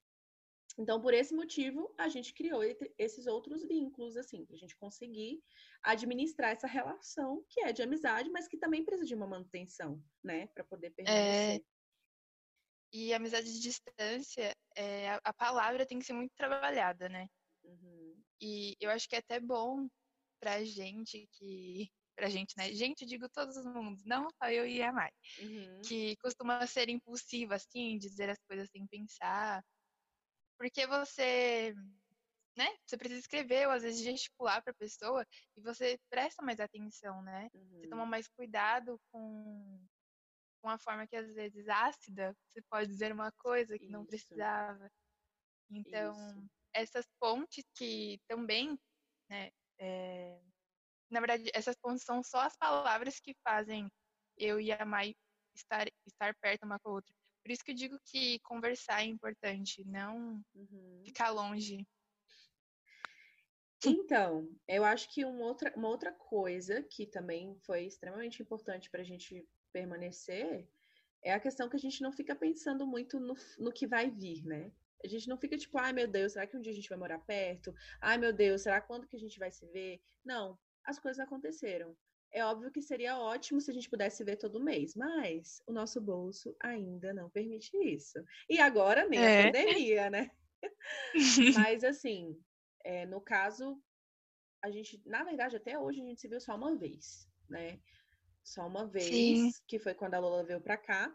Então, 0.78 1.00
por 1.00 1.12
esse 1.12 1.34
motivo, 1.34 1.94
a 1.98 2.08
gente 2.08 2.32
criou 2.32 2.62
esses 2.98 3.26
outros 3.26 3.62
vínculos, 3.64 4.16
assim, 4.16 4.44
para 4.46 4.56
a 4.56 4.58
gente 4.58 4.76
conseguir 4.76 5.42
administrar 5.82 6.50
essa 6.50 6.66
relação 6.66 7.44
que 7.48 7.60
é 7.60 7.72
de 7.72 7.82
amizade, 7.82 8.30
mas 8.30 8.48
que 8.48 8.56
também 8.56 8.84
precisa 8.84 9.06
de 9.06 9.14
uma 9.14 9.26
manutenção, 9.26 10.02
né, 10.22 10.46
para 10.48 10.64
poder 10.64 10.90
permanecer. 10.90 11.60
É... 11.60 11.72
E 12.94 13.14
amizade 13.14 13.50
de 13.50 13.60
distância, 13.60 14.54
é, 14.76 15.18
a 15.24 15.32
palavra 15.32 15.86
tem 15.86 15.98
que 15.98 16.04
ser 16.04 16.12
muito 16.12 16.32
trabalhada, 16.36 17.08
né? 17.08 17.26
Uhum. 17.64 18.22
E 18.40 18.76
eu 18.80 18.90
acho 18.90 19.08
que 19.08 19.14
é 19.14 19.18
até 19.18 19.40
bom 19.40 19.88
pra 20.40 20.62
gente 20.64 21.26
que. 21.32 21.90
Pra 22.14 22.28
gente, 22.28 22.54
né? 22.58 22.70
Gente, 22.74 23.06
digo 23.06 23.26
todos 23.30 23.56
os 23.56 23.64
mundos, 23.64 24.04
não 24.04 24.28
só 24.30 24.50
eu 24.50 24.66
e 24.66 24.82
a 24.82 24.92
Mai. 24.92 25.10
Uhum. 25.40 25.80
Que 25.80 26.14
costuma 26.16 26.66
ser 26.66 26.90
impulsiva, 26.90 27.54
assim, 27.54 27.96
dizer 27.96 28.28
as 28.28 28.38
coisas 28.46 28.68
sem 28.70 28.86
pensar. 28.86 29.64
Porque 30.62 30.86
você. 30.86 31.74
Né? 32.56 32.68
Você 32.86 32.96
precisa 32.96 33.18
escrever 33.18 33.66
ou 33.66 33.72
às 33.72 33.82
vezes 33.82 34.00
gesticular 34.00 34.62
para 34.62 34.70
a 34.70 34.76
pessoa 34.76 35.26
e 35.56 35.60
você 35.60 35.98
presta 36.08 36.40
mais 36.40 36.60
atenção, 36.60 37.20
né? 37.20 37.50
Uhum. 37.52 37.80
Você 37.80 37.88
toma 37.88 38.02
uhum. 38.02 38.08
mais 38.08 38.28
cuidado 38.28 39.00
com, 39.10 39.84
com 40.62 40.68
a 40.68 40.78
forma 40.78 41.04
que 41.08 41.16
às 41.16 41.34
vezes 41.34 41.68
ácida, 41.68 42.36
você 42.46 42.62
pode 42.70 42.88
dizer 42.88 43.10
uma 43.10 43.32
coisa 43.32 43.76
que 43.76 43.86
Isso. 43.86 43.92
não 43.92 44.06
precisava. 44.06 44.88
Então, 45.68 46.14
Isso. 46.14 46.50
essas 46.72 47.08
pontes 47.18 47.64
que 47.74 48.20
também, 48.28 48.78
né, 49.28 49.50
é... 49.80 50.38
Na 51.10 51.18
verdade, 51.18 51.50
essas 51.54 51.74
pontes 51.76 52.04
são 52.04 52.22
só 52.22 52.42
as 52.42 52.56
palavras 52.56 53.18
que 53.18 53.34
fazem 53.42 53.90
eu 54.36 54.60
e 54.60 54.70
a 54.70 54.84
Mai 54.84 55.16
estar, 55.56 55.88
estar 56.06 56.36
perto 56.36 56.64
uma 56.64 56.78
com 56.78 56.90
a 56.90 56.92
outra. 56.92 57.12
Por 57.42 57.50
isso 57.50 57.64
que 57.64 57.72
eu 57.72 57.76
digo 57.76 57.98
que 58.04 58.38
conversar 58.40 59.02
é 59.02 59.06
importante, 59.06 59.84
não 59.84 60.42
uhum. 60.54 61.02
ficar 61.04 61.30
longe. 61.30 61.86
Então, 63.84 64.48
eu 64.68 64.84
acho 64.84 65.12
que 65.12 65.24
uma 65.24 65.44
outra, 65.44 65.72
uma 65.76 65.88
outra 65.88 66.12
coisa 66.12 66.82
que 66.84 67.04
também 67.04 67.56
foi 67.66 67.86
extremamente 67.86 68.40
importante 68.40 68.88
para 68.88 69.00
a 69.00 69.04
gente 69.04 69.44
permanecer 69.72 70.68
é 71.24 71.32
a 71.32 71.40
questão 71.40 71.68
que 71.68 71.76
a 71.76 71.80
gente 71.80 72.00
não 72.00 72.12
fica 72.12 72.34
pensando 72.34 72.86
muito 72.86 73.18
no, 73.18 73.34
no 73.58 73.72
que 73.72 73.86
vai 73.86 74.08
vir, 74.08 74.44
né? 74.44 74.72
A 75.04 75.08
gente 75.08 75.28
não 75.28 75.36
fica 75.36 75.58
tipo, 75.58 75.78
ai 75.78 75.92
meu 75.92 76.06
Deus, 76.06 76.32
será 76.32 76.46
que 76.46 76.56
um 76.56 76.60
dia 76.60 76.70
a 76.70 76.74
gente 76.74 76.88
vai 76.88 76.98
morar 76.98 77.18
perto? 77.18 77.74
Ai 78.00 78.18
meu 78.18 78.32
Deus, 78.32 78.62
será 78.62 78.80
quando 78.80 79.06
que 79.06 79.16
a 79.16 79.18
gente 79.18 79.36
vai 79.36 79.50
se 79.50 79.66
ver? 79.66 80.00
Não, 80.24 80.56
as 80.84 81.00
coisas 81.00 81.18
aconteceram. 81.18 81.96
É 82.32 82.44
óbvio 82.44 82.72
que 82.72 82.80
seria 82.80 83.18
ótimo 83.18 83.60
se 83.60 83.70
a 83.70 83.74
gente 83.74 83.90
pudesse 83.90 84.24
ver 84.24 84.36
todo 84.36 84.62
mês, 84.62 84.94
mas 84.94 85.62
o 85.66 85.72
nosso 85.72 86.00
bolso 86.00 86.56
ainda 86.60 87.12
não 87.12 87.28
permite 87.28 87.76
isso. 87.76 88.18
E 88.48 88.58
agora 88.58 89.06
nem 89.06 89.20
é. 89.20 89.40
a 89.40 89.44
pandemia, 89.44 90.10
né? 90.10 90.30
mas 91.68 91.84
assim, 91.84 92.40
é, 92.84 93.04
no 93.04 93.20
caso, 93.20 93.78
a 94.62 94.70
gente, 94.70 95.02
na 95.04 95.24
verdade, 95.24 95.56
até 95.56 95.78
hoje 95.78 96.00
a 96.00 96.04
gente 96.04 96.20
se 96.20 96.28
viu 96.28 96.40
só 96.40 96.56
uma 96.56 96.74
vez, 96.74 97.28
né? 97.48 97.78
Só 98.42 98.66
uma 98.66 98.86
vez, 98.86 99.06
Sim. 99.06 99.50
que 99.66 99.78
foi 99.78 99.94
quando 99.94 100.14
a 100.14 100.18
Lola 100.18 100.42
veio 100.42 100.60
pra 100.60 100.76
cá. 100.76 101.14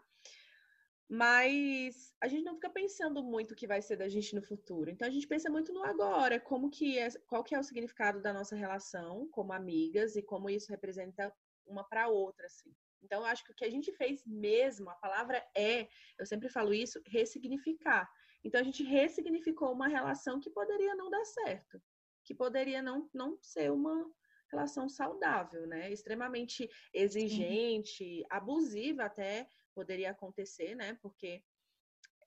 Mas 1.08 2.14
a 2.20 2.28
gente 2.28 2.44
não 2.44 2.54
fica 2.54 2.68
pensando 2.68 3.22
muito 3.22 3.52
o 3.52 3.56
que 3.56 3.66
vai 3.66 3.80
ser 3.80 3.96
da 3.96 4.08
gente 4.08 4.34
no 4.34 4.42
futuro. 4.42 4.90
Então 4.90 5.08
a 5.08 5.10
gente 5.10 5.26
pensa 5.26 5.48
muito 5.48 5.72
no 5.72 5.82
agora, 5.82 6.38
como 6.38 6.68
que 6.68 6.98
é, 6.98 7.08
qual 7.26 7.42
que 7.42 7.54
é 7.54 7.58
o 7.58 7.62
significado 7.62 8.20
da 8.20 8.32
nossa 8.32 8.54
relação 8.54 9.26
como 9.30 9.54
amigas 9.54 10.16
e 10.16 10.22
como 10.22 10.50
isso 10.50 10.70
representa 10.70 11.34
uma 11.66 11.82
para 11.82 12.08
outra, 12.08 12.44
assim. 12.44 12.74
Então 13.02 13.20
eu 13.20 13.26
acho 13.26 13.42
que 13.44 13.52
o 13.52 13.54
que 13.54 13.64
a 13.64 13.70
gente 13.70 13.90
fez 13.92 14.22
mesmo, 14.26 14.90
a 14.90 14.94
palavra 14.96 15.42
é, 15.56 15.88
eu 16.18 16.26
sempre 16.26 16.50
falo 16.50 16.74
isso, 16.74 17.00
ressignificar. 17.06 18.10
Então 18.44 18.60
a 18.60 18.64
gente 18.64 18.82
ressignificou 18.82 19.72
uma 19.72 19.88
relação 19.88 20.38
que 20.38 20.50
poderia 20.50 20.94
não 20.94 21.08
dar 21.08 21.24
certo, 21.24 21.80
que 22.22 22.34
poderia 22.34 22.82
não, 22.82 23.08
não 23.14 23.38
ser 23.40 23.72
uma 23.72 24.04
relação 24.50 24.88
saudável, 24.88 25.66
né? 25.66 25.90
Extremamente 25.90 26.68
exigente, 26.92 28.04
Sim. 28.04 28.24
abusiva 28.30 29.04
até 29.04 29.48
poderia 29.78 30.10
acontecer, 30.10 30.74
né? 30.74 30.98
Porque 31.00 31.40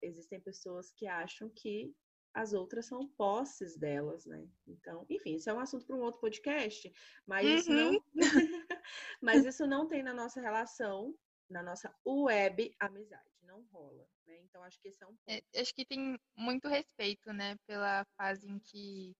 existem 0.01 0.39
pessoas 0.39 0.89
que 0.93 1.05
acham 1.05 1.49
que 1.49 1.93
as 2.33 2.53
outras 2.53 2.85
são 2.85 3.05
posses 3.09 3.77
delas, 3.77 4.25
né? 4.25 4.47
Então, 4.65 5.05
enfim, 5.09 5.35
isso 5.35 5.49
é 5.49 5.53
um 5.53 5.59
assunto 5.59 5.85
para 5.85 5.97
um 5.97 6.01
outro 6.01 6.21
podcast, 6.21 6.89
mas 7.27 7.45
uhum. 7.45 7.55
isso 7.55 7.69
não 7.73 8.03
mas 9.21 9.45
isso 9.45 9.67
não 9.67 9.85
tem 9.85 10.01
na 10.01 10.13
nossa 10.13 10.39
relação, 10.39 11.13
na 11.49 11.61
nossa 11.61 11.93
web 12.07 12.73
amizade, 12.79 13.29
não 13.41 13.63
rola, 13.63 14.07
né? 14.25 14.39
Então 14.43 14.63
acho 14.63 14.79
que 14.79 14.87
esse 14.87 15.03
é 15.03 15.07
um 15.07 15.17
é, 15.27 15.41
ponto. 15.41 15.47
É, 15.53 15.59
acho 15.59 15.75
que 15.75 15.85
tem 15.85 16.17
muito 16.33 16.69
respeito, 16.69 17.33
né, 17.33 17.57
pela 17.67 18.05
fase 18.15 18.47
em 18.47 18.59
que 18.59 19.13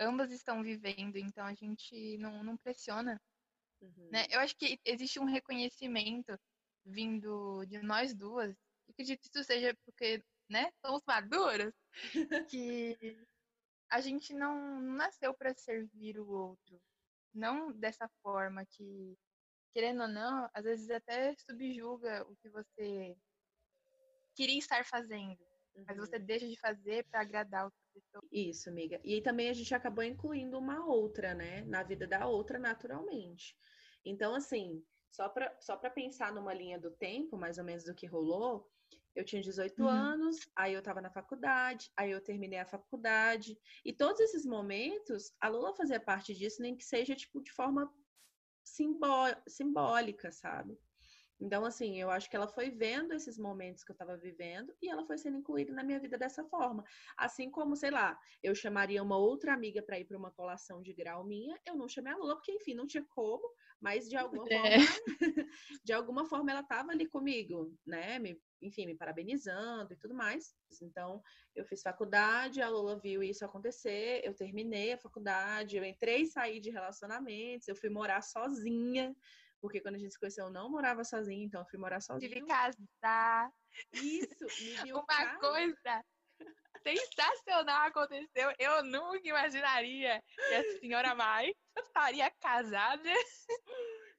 ambas 0.00 0.32
estão 0.32 0.62
vivendo, 0.62 1.16
então 1.18 1.44
a 1.44 1.52
gente 1.52 2.16
não, 2.16 2.42
não 2.42 2.56
pressiona. 2.56 3.20
Uhum. 3.82 4.08
Né? 4.10 4.24
Eu 4.30 4.40
acho 4.40 4.56
que 4.56 4.80
existe 4.86 5.20
um 5.20 5.26
reconhecimento 5.26 6.32
vindo 6.84 7.64
de 7.66 7.80
nós 7.82 8.14
duas, 8.14 8.50
eu 8.50 8.92
acredito 8.92 9.20
que 9.20 9.28
isso 9.28 9.44
seja 9.44 9.76
porque, 9.84 10.22
né, 10.48 10.70
somos 10.84 11.02
maduras, 11.06 11.74
que 12.50 12.96
a 13.90 14.00
gente 14.00 14.34
não 14.34 14.80
nasceu 14.80 15.32
para 15.34 15.54
servir 15.54 16.18
o 16.18 16.28
outro. 16.28 16.80
Não 17.32 17.72
dessa 17.72 18.08
forma 18.22 18.64
que, 18.66 19.16
querendo 19.72 20.02
ou 20.02 20.08
não, 20.08 20.48
às 20.52 20.64
vezes 20.64 20.90
até 20.90 21.34
subjuga 21.36 22.24
o 22.28 22.36
que 22.36 22.48
você 22.48 23.16
queria 24.34 24.58
estar 24.58 24.84
fazendo. 24.84 25.38
Uhum. 25.74 25.84
Mas 25.86 25.96
você 25.96 26.16
uhum. 26.16 26.24
deixa 26.24 26.48
de 26.48 26.58
fazer 26.58 27.04
para 27.04 27.20
agradar 27.20 27.64
outra 27.64 27.78
pessoa. 27.92 28.22
Isso, 28.30 28.68
amiga. 28.68 29.00
E 29.04 29.20
também 29.20 29.48
a 29.48 29.52
gente 29.52 29.74
acabou 29.74 30.04
incluindo 30.04 30.58
uma 30.58 30.86
outra, 30.86 31.34
né? 31.34 31.62
Na 31.62 31.82
vida 31.82 32.06
da 32.06 32.26
outra 32.26 32.58
naturalmente. 32.58 33.56
Então, 34.04 34.34
assim, 34.34 34.84
só 35.14 35.28
para 35.28 35.56
só 35.60 35.76
pensar 35.76 36.32
numa 36.32 36.52
linha 36.52 36.76
do 36.76 36.90
tempo, 36.90 37.36
mais 37.36 37.56
ou 37.56 37.64
menos 37.64 37.84
do 37.84 37.94
que 37.94 38.04
rolou, 38.04 38.68
eu 39.14 39.24
tinha 39.24 39.40
18 39.40 39.80
uhum. 39.80 39.88
anos, 39.88 40.36
aí 40.56 40.72
eu 40.72 40.80
estava 40.80 41.00
na 41.00 41.08
faculdade, 41.08 41.88
aí 41.96 42.10
eu 42.10 42.20
terminei 42.20 42.58
a 42.58 42.66
faculdade. 42.66 43.56
E 43.84 43.92
todos 43.92 44.20
esses 44.20 44.44
momentos, 44.44 45.32
a 45.40 45.46
Lula 45.46 45.72
fazia 45.76 46.00
parte 46.00 46.34
disso, 46.34 46.60
nem 46.60 46.76
que 46.76 46.84
seja 46.84 47.14
tipo 47.14 47.40
de 47.40 47.52
forma 47.52 47.88
simbó 48.64 49.28
simbólica, 49.46 50.32
sabe? 50.32 50.76
Então, 51.40 51.64
assim, 51.64 52.00
eu 52.00 52.10
acho 52.10 52.30
que 52.30 52.36
ela 52.36 52.46
foi 52.46 52.70
vendo 52.70 53.12
esses 53.12 53.38
momentos 53.38 53.82
que 53.84 53.90
eu 53.90 53.94
estava 53.94 54.16
vivendo 54.16 54.74
e 54.80 54.88
ela 54.88 55.04
foi 55.04 55.18
sendo 55.18 55.38
incluída 55.38 55.72
na 55.72 55.82
minha 55.82 55.98
vida 55.98 56.16
dessa 56.16 56.44
forma. 56.44 56.84
Assim 57.16 57.50
como, 57.50 57.76
sei 57.76 57.90
lá, 57.90 58.18
eu 58.42 58.54
chamaria 58.54 59.02
uma 59.02 59.18
outra 59.18 59.52
amiga 59.52 59.82
para 59.82 59.98
ir 59.98 60.04
para 60.04 60.16
uma 60.16 60.30
colação 60.30 60.80
de 60.80 60.92
grau 60.92 61.24
minha, 61.24 61.60
eu 61.66 61.76
não 61.76 61.88
chamei 61.88 62.12
a 62.12 62.16
Lula, 62.16 62.36
porque, 62.36 62.52
enfim, 62.52 62.74
não 62.74 62.86
tinha 62.86 63.04
como, 63.04 63.48
mas 63.84 64.08
de 64.08 64.16
alguma 64.16 64.46
é. 64.50 64.80
forma, 64.80 64.86
de 65.84 65.92
alguma 65.92 66.24
forma 66.24 66.50
ela 66.50 66.60
estava 66.60 66.90
ali 66.90 67.06
comigo, 67.06 67.70
né? 67.86 68.18
Me, 68.18 68.40
enfim, 68.62 68.86
me 68.86 68.96
parabenizando 68.96 69.92
e 69.92 69.96
tudo 69.96 70.14
mais. 70.14 70.54
Então, 70.80 71.22
eu 71.54 71.66
fiz 71.66 71.82
faculdade, 71.82 72.62
a 72.62 72.68
Lula 72.70 72.98
viu 72.98 73.22
isso 73.22 73.44
acontecer, 73.44 74.22
eu 74.24 74.32
terminei 74.34 74.94
a 74.94 74.98
faculdade, 74.98 75.76
eu 75.76 75.84
entrei 75.84 76.22
e 76.22 76.26
saí 76.26 76.60
de 76.60 76.70
relacionamentos, 76.70 77.68
eu 77.68 77.76
fui 77.76 77.90
morar 77.90 78.22
sozinha 78.22 79.14
porque 79.60 79.80
quando 79.80 79.94
a 79.94 79.98
gente 79.98 80.12
se 80.12 80.18
conheceu, 80.18 80.44
eu 80.44 80.50
não 80.50 80.70
morava 80.70 81.04
sozinha, 81.04 81.42
então 81.42 81.62
eu 81.62 81.66
fui 81.66 81.78
morar 81.78 81.98
sozinha. 81.98 82.28
Tive 82.28 82.46
casar. 82.46 83.50
Isso, 83.94 84.44
me 84.62 84.74
viu 84.88 84.96
Uma 84.96 85.38
coisa 85.38 86.04
sensacional 86.82 87.86
aconteceu. 87.86 88.52
Eu 88.58 88.82
nunca 88.84 89.28
imaginaria 89.28 90.22
que 90.36 90.54
a 90.54 90.78
senhora 90.78 91.14
Mai 91.14 91.54
estaria 91.78 92.30
casada. 92.40 93.10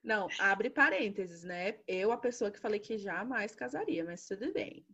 Não, 0.02 0.28
abre 0.38 0.70
parênteses, 0.70 1.42
né? 1.42 1.80
Eu, 1.86 2.12
a 2.12 2.16
pessoa 2.16 2.50
que 2.50 2.60
falei 2.60 2.78
que 2.78 2.96
jamais 2.96 3.54
casaria, 3.54 4.04
mas 4.04 4.24
tudo 4.24 4.52
bem. 4.52 4.86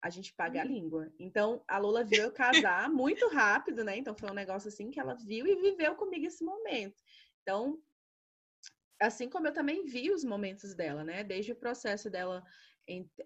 A 0.00 0.10
gente 0.10 0.32
paga 0.34 0.62
a 0.62 0.64
hum. 0.64 0.68
língua. 0.68 1.12
Então, 1.18 1.64
a 1.66 1.78
Lula 1.78 2.04
viu 2.04 2.22
eu 2.22 2.32
casar 2.32 2.88
muito 2.90 3.26
rápido, 3.28 3.82
né? 3.82 3.96
Então, 3.96 4.16
foi 4.16 4.30
um 4.30 4.34
negócio 4.34 4.68
assim 4.68 4.90
que 4.90 5.00
ela 5.00 5.14
viu 5.14 5.46
e 5.46 5.56
viveu 5.56 5.96
comigo 5.96 6.26
esse 6.26 6.44
momento. 6.44 7.02
Então, 7.42 7.80
assim 9.00 9.28
como 9.28 9.48
eu 9.48 9.52
também 9.52 9.84
vi 9.84 10.10
os 10.10 10.24
momentos 10.24 10.74
dela, 10.74 11.02
né? 11.04 11.24
Desde 11.24 11.52
o 11.52 11.56
processo 11.56 12.08
dela 12.08 12.44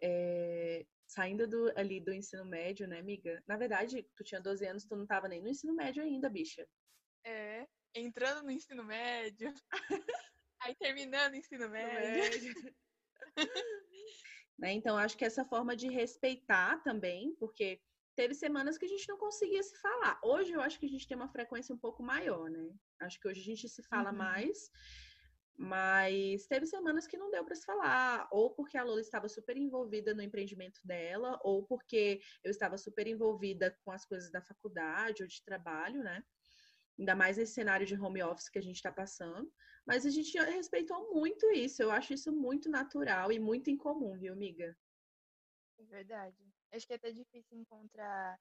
é, 0.01 0.87
saindo 1.09 1.49
do, 1.49 1.73
ali 1.77 2.01
do 2.01 2.13
ensino 2.13 2.45
médio, 2.45 2.87
né, 2.87 2.99
amiga? 2.99 3.43
Na 3.49 3.57
verdade, 3.57 4.07
tu 4.15 4.23
tinha 4.23 4.41
12 4.41 4.67
anos, 4.67 4.85
tu 4.85 4.95
não 4.95 5.07
tava 5.07 5.27
nem 5.27 5.41
no 5.41 5.49
ensino 5.49 5.75
médio 5.75 6.03
ainda, 6.03 6.29
bicha. 6.29 6.69
É, 7.25 7.67
entrando 7.95 8.45
no 8.45 8.51
ensino 8.51 8.85
médio. 8.85 9.53
aí 10.61 10.75
terminando 10.77 11.33
o 11.33 11.37
ensino 11.37 11.69
médio. 11.69 12.55
médio. 12.55 12.75
né? 14.59 14.73
Então, 14.73 14.99
acho 14.99 15.17
que 15.17 15.25
essa 15.25 15.45
forma 15.45 15.75
de 15.75 15.89
respeitar 15.89 16.83
também, 16.83 17.35
porque 17.37 17.81
teve 18.15 18.35
semanas 18.35 18.77
que 18.77 18.85
a 18.85 18.89
gente 18.89 19.09
não 19.09 19.17
conseguia 19.17 19.63
se 19.63 19.81
falar. 19.81 20.21
Hoje 20.23 20.53
eu 20.53 20.61
acho 20.61 20.79
que 20.79 20.87
a 20.87 20.89
gente 20.89 21.07
tem 21.07 21.17
uma 21.17 21.29
frequência 21.29 21.75
um 21.75 21.79
pouco 21.79 22.03
maior, 22.03 22.51
né? 22.51 22.75
Acho 23.01 23.19
que 23.19 23.29
hoje 23.29 23.41
a 23.41 23.45
gente 23.45 23.69
se 23.69 23.83
fala 23.85 24.11
uhum. 24.11 24.19
mais. 24.19 24.71
Mas 25.61 26.47
teve 26.47 26.67
semanas 26.67 27.05
que 27.09 27.19
não 27.19 27.33
deu 27.33 27.45
para 27.45 27.57
se 27.57 27.65
falar, 27.65 28.29
ou 28.31 28.55
porque 28.55 28.79
a 28.79 28.85
Lola 28.85 29.01
estava 29.01 29.29
super 29.29 29.57
envolvida 29.57 30.15
no 30.15 30.23
empreendimento 30.23 30.81
dela, 30.85 31.37
ou 31.43 31.67
porque 31.67 32.21
eu 32.45 32.51
estava 32.53 32.79
super 32.79 33.09
envolvida 33.09 33.77
com 33.85 33.91
as 33.91 34.05
coisas 34.07 34.31
da 34.31 34.41
faculdade 34.41 35.21
ou 35.23 35.29
de 35.29 35.43
trabalho, 35.43 36.05
né? 36.05 36.23
Ainda 36.97 37.17
mais 37.17 37.37
nesse 37.37 37.55
cenário 37.55 37.85
de 37.85 38.01
home 38.01 38.23
office 38.23 38.49
que 38.49 38.59
a 38.59 38.63
gente 38.63 38.77
está 38.77 38.93
passando. 38.93 39.53
Mas 39.85 40.07
a 40.07 40.11
gente 40.11 40.39
respeitou 40.39 41.13
muito 41.13 41.51
isso. 41.51 41.83
Eu 41.83 41.91
acho 41.91 42.13
isso 42.13 42.33
muito 42.33 42.71
natural 42.71 43.33
e 43.33 43.41
muito 43.41 43.69
incomum, 43.69 44.17
viu, 44.17 44.33
amiga? 44.33 44.77
É 45.79 45.85
verdade. 45.85 46.37
Acho 46.73 46.87
que 46.87 46.93
é 46.93 46.97
até 46.97 47.11
difícil 47.11 47.59
encontrar 47.59 48.39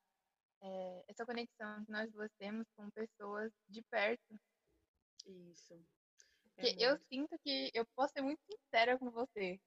é, 0.62 1.03
essa 1.07 1.25
conexão 1.25 1.83
que 1.83 1.91
nós 1.91 2.12
duas 2.12 2.31
temos 2.38 2.67
com 2.75 2.89
pessoas 2.91 3.51
de 3.67 3.81
perto. 3.83 4.39
Isso. 5.25 5.83
Porque 6.57 6.83
é 6.83 6.89
eu 6.91 6.97
sinto 6.97 7.37
que 7.39 7.71
eu 7.73 7.85
posso 7.95 8.13
ser 8.13 8.21
muito 8.21 8.41
sincera 8.43 8.97
com 8.97 9.11
você. 9.11 9.59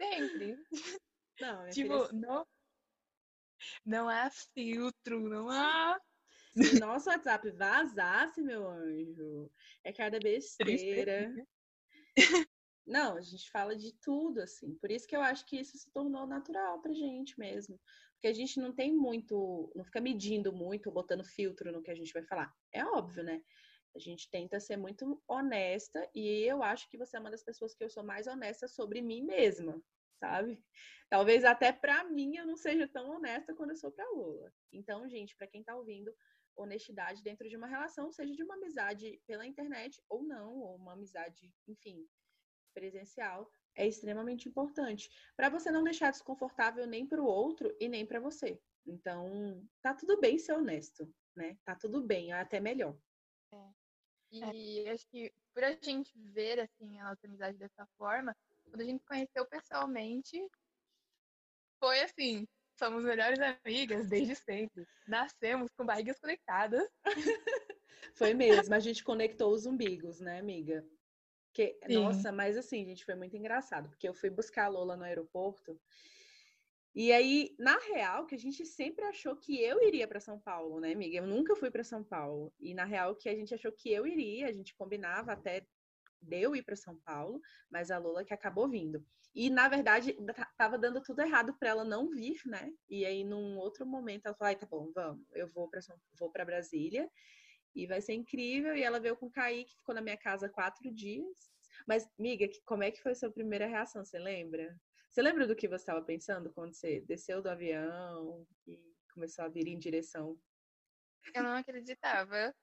Sempre. 0.00 0.56
Não, 1.38 1.68
tipo, 1.68 1.92
não, 2.14 2.46
não 3.84 4.08
há 4.08 4.30
filtro, 4.54 5.28
não 5.28 5.50
há. 5.50 6.00
Se 6.54 6.80
nosso 6.80 7.10
WhatsApp 7.10 7.50
vazasse, 7.50 8.40
meu 8.40 8.66
anjo, 8.66 9.50
é 9.84 9.92
cada 9.92 10.18
besteira. 10.18 11.30
Não, 12.86 13.16
a 13.16 13.20
gente 13.20 13.50
fala 13.50 13.76
de 13.76 13.92
tudo, 14.00 14.40
assim. 14.40 14.74
Por 14.76 14.90
isso 14.90 15.06
que 15.06 15.14
eu 15.14 15.20
acho 15.20 15.44
que 15.44 15.58
isso 15.58 15.76
se 15.76 15.90
tornou 15.90 16.26
natural 16.26 16.80
pra 16.80 16.94
gente 16.94 17.38
mesmo. 17.38 17.78
Porque 18.14 18.28
a 18.28 18.32
gente 18.32 18.58
não 18.58 18.72
tem 18.72 18.94
muito, 18.94 19.70
não 19.74 19.84
fica 19.84 20.00
medindo 20.00 20.52
muito, 20.52 20.90
botando 20.90 21.22
filtro 21.22 21.70
no 21.70 21.82
que 21.82 21.90
a 21.90 21.94
gente 21.94 22.12
vai 22.12 22.22
falar. 22.22 22.50
É 22.72 22.82
óbvio, 22.84 23.22
né? 23.22 23.42
A 23.96 23.98
gente 23.98 24.28
tenta 24.30 24.60
ser 24.60 24.76
muito 24.76 25.22
honesta 25.26 26.06
e 26.14 26.42
eu 26.42 26.62
acho 26.62 26.88
que 26.90 26.98
você 26.98 27.16
é 27.16 27.20
uma 27.20 27.30
das 27.30 27.42
pessoas 27.42 27.74
que 27.74 27.82
eu 27.82 27.88
sou 27.88 28.04
mais 28.04 28.26
honesta 28.26 28.68
sobre 28.68 29.00
mim 29.00 29.22
mesma, 29.22 29.82
sabe? 30.20 30.62
Talvez 31.08 31.46
até 31.46 31.72
para 31.72 32.04
mim 32.04 32.36
eu 32.36 32.46
não 32.46 32.58
seja 32.58 32.86
tão 32.86 33.08
honesta 33.10 33.54
quando 33.54 33.70
eu 33.70 33.76
sou 33.76 33.90
para 33.90 34.08
Lula. 34.10 34.52
Então, 34.70 35.08
gente, 35.08 35.34
para 35.34 35.46
quem 35.46 35.64
tá 35.64 35.74
ouvindo, 35.74 36.14
honestidade 36.54 37.22
dentro 37.22 37.48
de 37.48 37.56
uma 37.56 37.66
relação, 37.66 38.12
seja 38.12 38.34
de 38.34 38.42
uma 38.42 38.56
amizade 38.56 39.18
pela 39.26 39.46
internet 39.46 40.02
ou 40.10 40.22
não, 40.22 40.58
ou 40.58 40.76
uma 40.76 40.92
amizade, 40.92 41.50
enfim, 41.66 42.06
presencial, 42.74 43.50
é 43.74 43.86
extremamente 43.86 44.46
importante 44.46 45.08
para 45.34 45.48
você 45.48 45.70
não 45.70 45.82
deixar 45.82 46.10
desconfortável 46.10 46.86
nem 46.86 47.06
para 47.06 47.22
o 47.22 47.26
outro 47.26 47.74
e 47.80 47.88
nem 47.88 48.04
para 48.04 48.20
você. 48.20 48.60
Então, 48.84 49.66
tá 49.80 49.94
tudo 49.94 50.20
bem 50.20 50.38
ser 50.38 50.52
honesto, 50.52 51.10
né? 51.34 51.56
Tá 51.64 51.74
tudo 51.74 52.02
bem, 52.02 52.32
é 52.32 52.34
até 52.34 52.60
melhor. 52.60 52.94
É. 54.42 54.54
E 54.54 54.88
acho 54.88 55.06
que 55.08 55.32
por 55.54 55.64
a 55.64 55.72
gente 55.72 56.12
ver 56.16 56.60
assim 56.60 56.98
a 57.00 57.10
nossa 57.10 57.26
amizade 57.26 57.58
dessa 57.58 57.86
forma, 57.98 58.36
quando 58.64 58.80
a 58.80 58.84
gente 58.84 59.04
conheceu 59.04 59.46
pessoalmente, 59.46 60.38
foi 61.78 62.00
assim, 62.00 62.46
somos 62.78 63.04
melhores 63.04 63.38
amigas 63.40 64.08
desde 64.08 64.34
sempre. 64.34 64.86
Nascemos 65.06 65.70
com 65.76 65.84
barrigas 65.84 66.18
conectadas. 66.18 66.88
foi 68.14 68.34
mesmo, 68.34 68.74
a 68.74 68.78
gente 68.78 69.02
conectou 69.02 69.52
os 69.52 69.66
umbigos, 69.66 70.20
né, 70.20 70.38
amiga? 70.38 70.86
Que, 71.52 71.78
nossa, 71.88 72.30
mas 72.30 72.56
assim, 72.56 72.84
gente, 72.84 73.04
foi 73.04 73.14
muito 73.14 73.34
engraçado, 73.34 73.88
porque 73.88 74.06
eu 74.06 74.12
fui 74.12 74.28
buscar 74.28 74.66
a 74.66 74.68
Lola 74.68 74.94
no 74.94 75.04
aeroporto 75.04 75.80
e 76.96 77.12
aí, 77.12 77.54
na 77.58 77.78
real, 77.78 78.26
que 78.26 78.34
a 78.34 78.38
gente 78.38 78.66
sempre 78.66 79.04
achou 79.04 79.36
que 79.36 79.60
eu 79.62 79.82
iria 79.82 80.08
para 80.08 80.20
São 80.20 80.40
Paulo, 80.40 80.80
né, 80.80 80.92
amiga? 80.94 81.18
Eu 81.18 81.26
nunca 81.26 81.54
fui 81.54 81.70
para 81.70 81.84
São 81.84 82.02
Paulo. 82.02 82.54
E 82.58 82.74
na 82.74 82.86
real, 82.86 83.14
que 83.16 83.28
a 83.28 83.34
gente 83.36 83.54
achou 83.54 83.70
que 83.72 83.92
eu 83.92 84.06
iria, 84.06 84.48
a 84.48 84.52
gente 84.52 84.74
combinava 84.74 85.32
até 85.32 85.66
de 86.22 86.40
eu 86.42 86.56
ir 86.56 86.64
para 86.64 86.76
São 86.76 86.98
Paulo, 87.00 87.40
mas 87.70 87.90
a 87.90 87.98
Lola 87.98 88.24
que 88.24 88.34
acabou 88.34 88.68
vindo. 88.68 89.04
E 89.34 89.50
na 89.50 89.68
verdade, 89.68 90.16
tava 90.58 90.78
dando 90.78 91.02
tudo 91.02 91.20
errado 91.22 91.54
para 91.58 91.68
ela 91.70 91.84
não 91.84 92.08
vir, 92.10 92.40
né? 92.46 92.72
E 92.88 93.04
aí 93.06 93.24
num 93.24 93.58
outro 93.58 93.86
momento 93.86 94.26
ela 94.26 94.34
falou: 94.36 94.48
"Ai, 94.48 94.56
tá 94.56 94.66
bom, 94.66 94.90
vamos. 94.94 95.26
Eu 95.34 95.48
vou 95.48 95.68
para 95.68 95.80
vou 96.18 96.30
para 96.32 96.44
Brasília 96.44 97.10
e 97.74 97.86
vai 97.86 98.00
ser 98.02 98.14
incrível". 98.14 98.76
E 98.76 98.82
ela 98.82 99.00
veio 99.00 99.16
com 99.16 99.26
o 99.26 99.32
Kaique, 99.32 99.76
ficou 99.78 99.94
na 99.94 100.02
minha 100.02 100.16
casa 100.18 100.48
quatro 100.48 100.92
dias. 100.94 101.50
Mas, 101.86 102.08
miga, 102.18 102.48
como 102.66 102.82
é 102.84 102.90
que 102.90 103.02
foi 103.02 103.12
a 103.12 103.16
sua 103.16 103.30
primeira 103.32 103.66
reação? 103.66 104.04
Você 104.04 104.18
lembra? 104.18 104.76
Você 105.16 105.22
lembra 105.22 105.46
do 105.46 105.56
que 105.56 105.66
você 105.66 105.76
estava 105.76 106.02
pensando 106.02 106.52
quando 106.52 106.74
você 106.74 107.00
desceu 107.00 107.40
do 107.40 107.48
avião 107.48 108.46
e 108.66 108.78
começou 109.14 109.46
a 109.46 109.48
vir 109.48 109.66
em 109.66 109.78
direção? 109.78 110.38
Eu 111.34 111.42
não 111.42 111.56
acreditava 111.56 112.54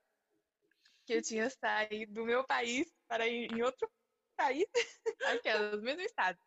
que 1.04 1.14
eu 1.14 1.22
tinha 1.24 1.50
saído 1.50 2.14
do 2.14 2.24
meu 2.24 2.46
país 2.46 2.94
para 3.08 3.28
ir 3.28 3.52
em 3.52 3.64
outro 3.64 3.92
país, 4.38 4.68
aquela, 5.42 5.76
no 5.76 5.82
mesmo 5.82 6.02
estado. 6.02 6.38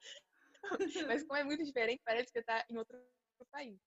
Mas 1.13 1.25
como 1.25 1.41
é 1.41 1.43
muito 1.43 1.65
diferente, 1.65 2.01
parece 2.05 2.33
que 2.33 2.39
eu 2.39 2.45
tá 2.45 2.65
em 2.71 2.79
outro 2.79 3.05
país. 3.51 3.81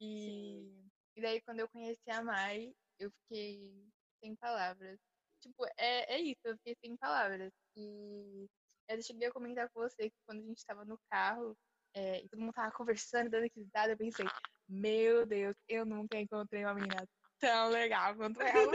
E, 0.00 0.82
e 1.14 1.20
daí 1.20 1.42
quando 1.42 1.60
eu 1.60 1.68
conheci 1.68 2.10
a 2.10 2.22
Mai, 2.22 2.74
eu 2.98 3.10
fiquei 3.10 3.86
sem 4.18 4.34
palavras. 4.34 4.98
Tipo, 5.42 5.66
é, 5.76 6.14
é 6.14 6.20
isso, 6.22 6.40
eu 6.42 6.56
fiquei 6.56 6.74
sem 6.82 6.96
palavras. 6.96 7.52
E 7.76 8.48
eu 8.98 9.02
cheguei 9.02 9.28
a 9.28 9.32
comentar 9.32 9.68
com 9.70 9.80
você 9.80 10.10
que 10.10 10.16
quando 10.26 10.40
a 10.40 10.46
gente 10.46 10.58
estava 10.58 10.84
no 10.84 10.98
carro 11.10 11.56
é, 11.94 12.22
e 12.22 12.28
todo 12.28 12.40
mundo 12.40 12.52
tava 12.52 12.72
conversando, 12.72 13.30
dando 13.30 13.50
risada, 13.54 13.92
eu 13.92 13.96
pensei, 13.96 14.26
meu 14.68 15.26
Deus, 15.26 15.56
eu 15.68 15.84
nunca 15.84 16.18
encontrei 16.18 16.64
uma 16.64 16.74
menina 16.74 17.08
tão 17.38 17.68
legal 17.70 18.14
quanto 18.16 18.40
ela. 18.40 18.72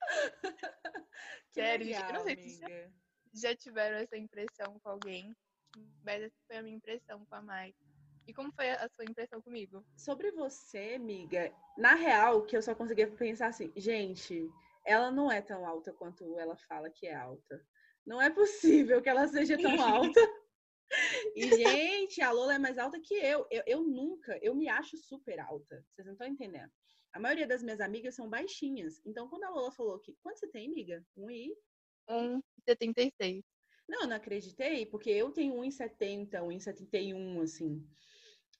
Sério, 1.52 1.86
legal, 1.86 2.08
eu 2.08 2.14
não 2.14 2.24
sei 2.24 2.36
se 2.36 2.60
já, 2.60 2.90
já 3.34 3.56
tiveram 3.56 3.98
essa 3.98 4.16
impressão 4.16 4.78
com 4.80 4.88
alguém, 4.88 5.34
mas 6.04 6.22
essa 6.22 6.36
foi 6.46 6.56
a 6.56 6.62
minha 6.62 6.76
impressão 6.76 7.24
com 7.26 7.34
a 7.34 7.42
Mai. 7.42 7.74
E 8.26 8.34
como 8.34 8.52
foi 8.52 8.70
a 8.70 8.88
sua 8.90 9.04
impressão 9.04 9.40
comigo? 9.40 9.84
Sobre 9.96 10.30
você, 10.32 10.94
amiga, 10.96 11.52
na 11.78 11.94
real, 11.94 12.44
que 12.44 12.56
eu 12.56 12.62
só 12.62 12.74
conseguia 12.74 13.10
pensar 13.10 13.48
assim, 13.48 13.72
gente, 13.74 14.50
ela 14.84 15.10
não 15.10 15.32
é 15.32 15.40
tão 15.40 15.66
alta 15.66 15.92
quanto 15.92 16.38
ela 16.38 16.56
fala 16.56 16.90
que 16.90 17.06
é 17.06 17.14
alta. 17.14 17.64
Não 18.08 18.22
é 18.22 18.30
possível 18.30 19.02
que 19.02 19.08
ela 19.10 19.28
seja 19.28 19.58
tão 19.58 19.80
alta. 19.80 20.18
E, 21.36 21.42
gente, 21.54 22.22
a 22.22 22.32
Lola 22.32 22.54
é 22.54 22.58
mais 22.58 22.78
alta 22.78 22.98
que 22.98 23.12
eu. 23.12 23.46
eu. 23.50 23.62
Eu 23.66 23.82
nunca, 23.82 24.38
eu 24.40 24.54
me 24.54 24.70
acho 24.70 24.96
super 24.96 25.38
alta. 25.38 25.84
Vocês 25.90 26.06
não 26.06 26.14
estão 26.14 26.26
entendendo. 26.26 26.72
A 27.12 27.20
maioria 27.20 27.46
das 27.46 27.62
minhas 27.62 27.78
amigas 27.78 28.14
são 28.14 28.26
baixinhas. 28.26 28.98
Então, 29.04 29.28
quando 29.28 29.44
a 29.44 29.50
Lola 29.50 29.70
falou 29.70 30.00
que. 30.00 30.16
Quanto 30.22 30.38
você 30.38 30.48
tem, 30.48 30.66
amiga? 30.66 31.04
Um 31.14 31.30
e. 31.30 31.54
1,76. 32.08 33.44
Não, 33.86 34.00
eu 34.00 34.08
não 34.08 34.16
acreditei, 34.16 34.86
porque 34.86 35.10
eu 35.10 35.30
tenho 35.30 35.56
1,70, 35.56 36.40
1,71, 36.40 37.42
assim. 37.42 37.86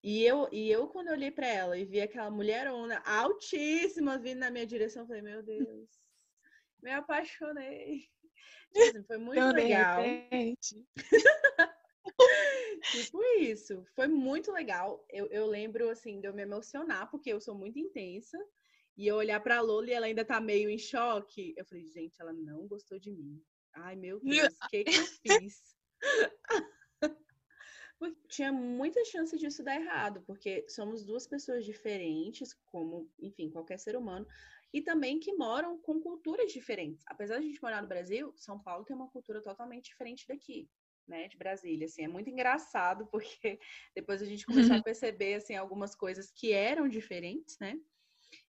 E 0.03 0.23
eu, 0.23 0.51
e 0.53 0.71
eu, 0.71 0.87
quando 0.89 1.09
eu 1.09 1.15
olhei 1.15 1.31
para 1.31 1.47
ela 1.47 1.79
e 1.79 1.87
vi 1.87 2.03
aquela 2.03 2.31
mulherona 2.31 3.03
altíssima 3.07 4.19
vindo 4.19 4.41
na 4.41 4.51
minha 4.51 4.67
direção, 4.67 5.07
falei, 5.07 5.23
meu 5.23 5.43
Deus, 5.43 5.89
me 6.83 6.91
apaixonei. 6.93 8.07
Assim, 8.77 9.03
foi 9.05 9.19
muito 9.19 9.39
Então, 9.39 9.53
legal. 9.53 10.03
tipo 12.93 13.23
isso. 13.41 13.85
Foi 13.95 14.07
muito 14.07 14.53
legal. 14.53 15.05
Eu, 15.11 15.27
eu 15.27 15.47
lembro, 15.47 15.89
assim, 15.91 16.21
de 16.21 16.27
eu 16.27 16.35
me 16.35 16.43
emocionar, 16.43 17.11
porque 17.11 17.31
eu 17.33 17.41
sou 17.41 17.55
muito 17.55 17.79
intensa. 17.79 18.39
E 18.97 19.07
eu 19.07 19.17
olhar 19.17 19.41
pra 19.41 19.61
Lola 19.61 19.89
e 19.89 19.93
ela 19.93 20.07
ainda 20.07 20.25
tá 20.25 20.41
meio 20.41 20.69
em 20.69 20.79
choque. 20.79 21.55
Eu 21.57 21.65
falei, 21.65 21.87
gente, 21.87 22.21
ela 22.21 22.33
não 22.33 22.67
gostou 22.67 22.99
de 22.99 23.13
mim. 23.13 23.41
Ai, 23.73 23.95
meu 23.95 24.19
Deus, 24.19 24.55
o 24.55 24.69
que, 24.69 24.85
que 24.85 24.97
eu 24.97 25.07
fiz? 25.07 25.77
Tinha 28.29 28.53
muita 28.53 29.05
chance 29.05 29.37
disso 29.37 29.65
dar 29.65 29.81
errado, 29.81 30.23
porque 30.27 30.65
somos 30.69 31.05
duas 31.05 31.27
pessoas 31.27 31.65
diferentes, 31.65 32.55
como, 32.67 33.11
enfim, 33.19 33.51
qualquer 33.51 33.79
ser 33.79 33.97
humano 33.97 34.27
e 34.73 34.83
também 34.83 35.19
que 35.19 35.33
moram 35.35 35.79
com 35.81 36.01
culturas 36.01 36.53
diferentes. 36.53 37.05
Apesar 37.07 37.39
de 37.39 37.45
a 37.45 37.49
gente 37.49 37.63
morar 37.63 37.83
no 37.83 37.89
Brasil, 37.89 38.33
São 38.37 38.59
Paulo 38.59 38.85
tem 38.85 38.95
uma 38.95 39.11
cultura 39.11 39.43
totalmente 39.43 39.87
diferente 39.87 40.27
daqui, 40.27 40.69
né, 41.07 41.27
de 41.29 41.37
Brasília, 41.37 41.87
assim, 41.87 42.05
é 42.05 42.09
muito 42.09 42.29
engraçado 42.29 43.07
porque 43.11 43.59
depois 43.95 44.21
a 44.23 44.27
gente 44.27 44.45
começou 44.45 44.77
a 44.77 44.81
perceber 44.83 45.35
assim 45.35 45.55
algumas 45.57 45.95
coisas 45.95 46.31
que 46.31 46.53
eram 46.53 46.89
diferentes, 46.89 47.59
né? 47.59 47.79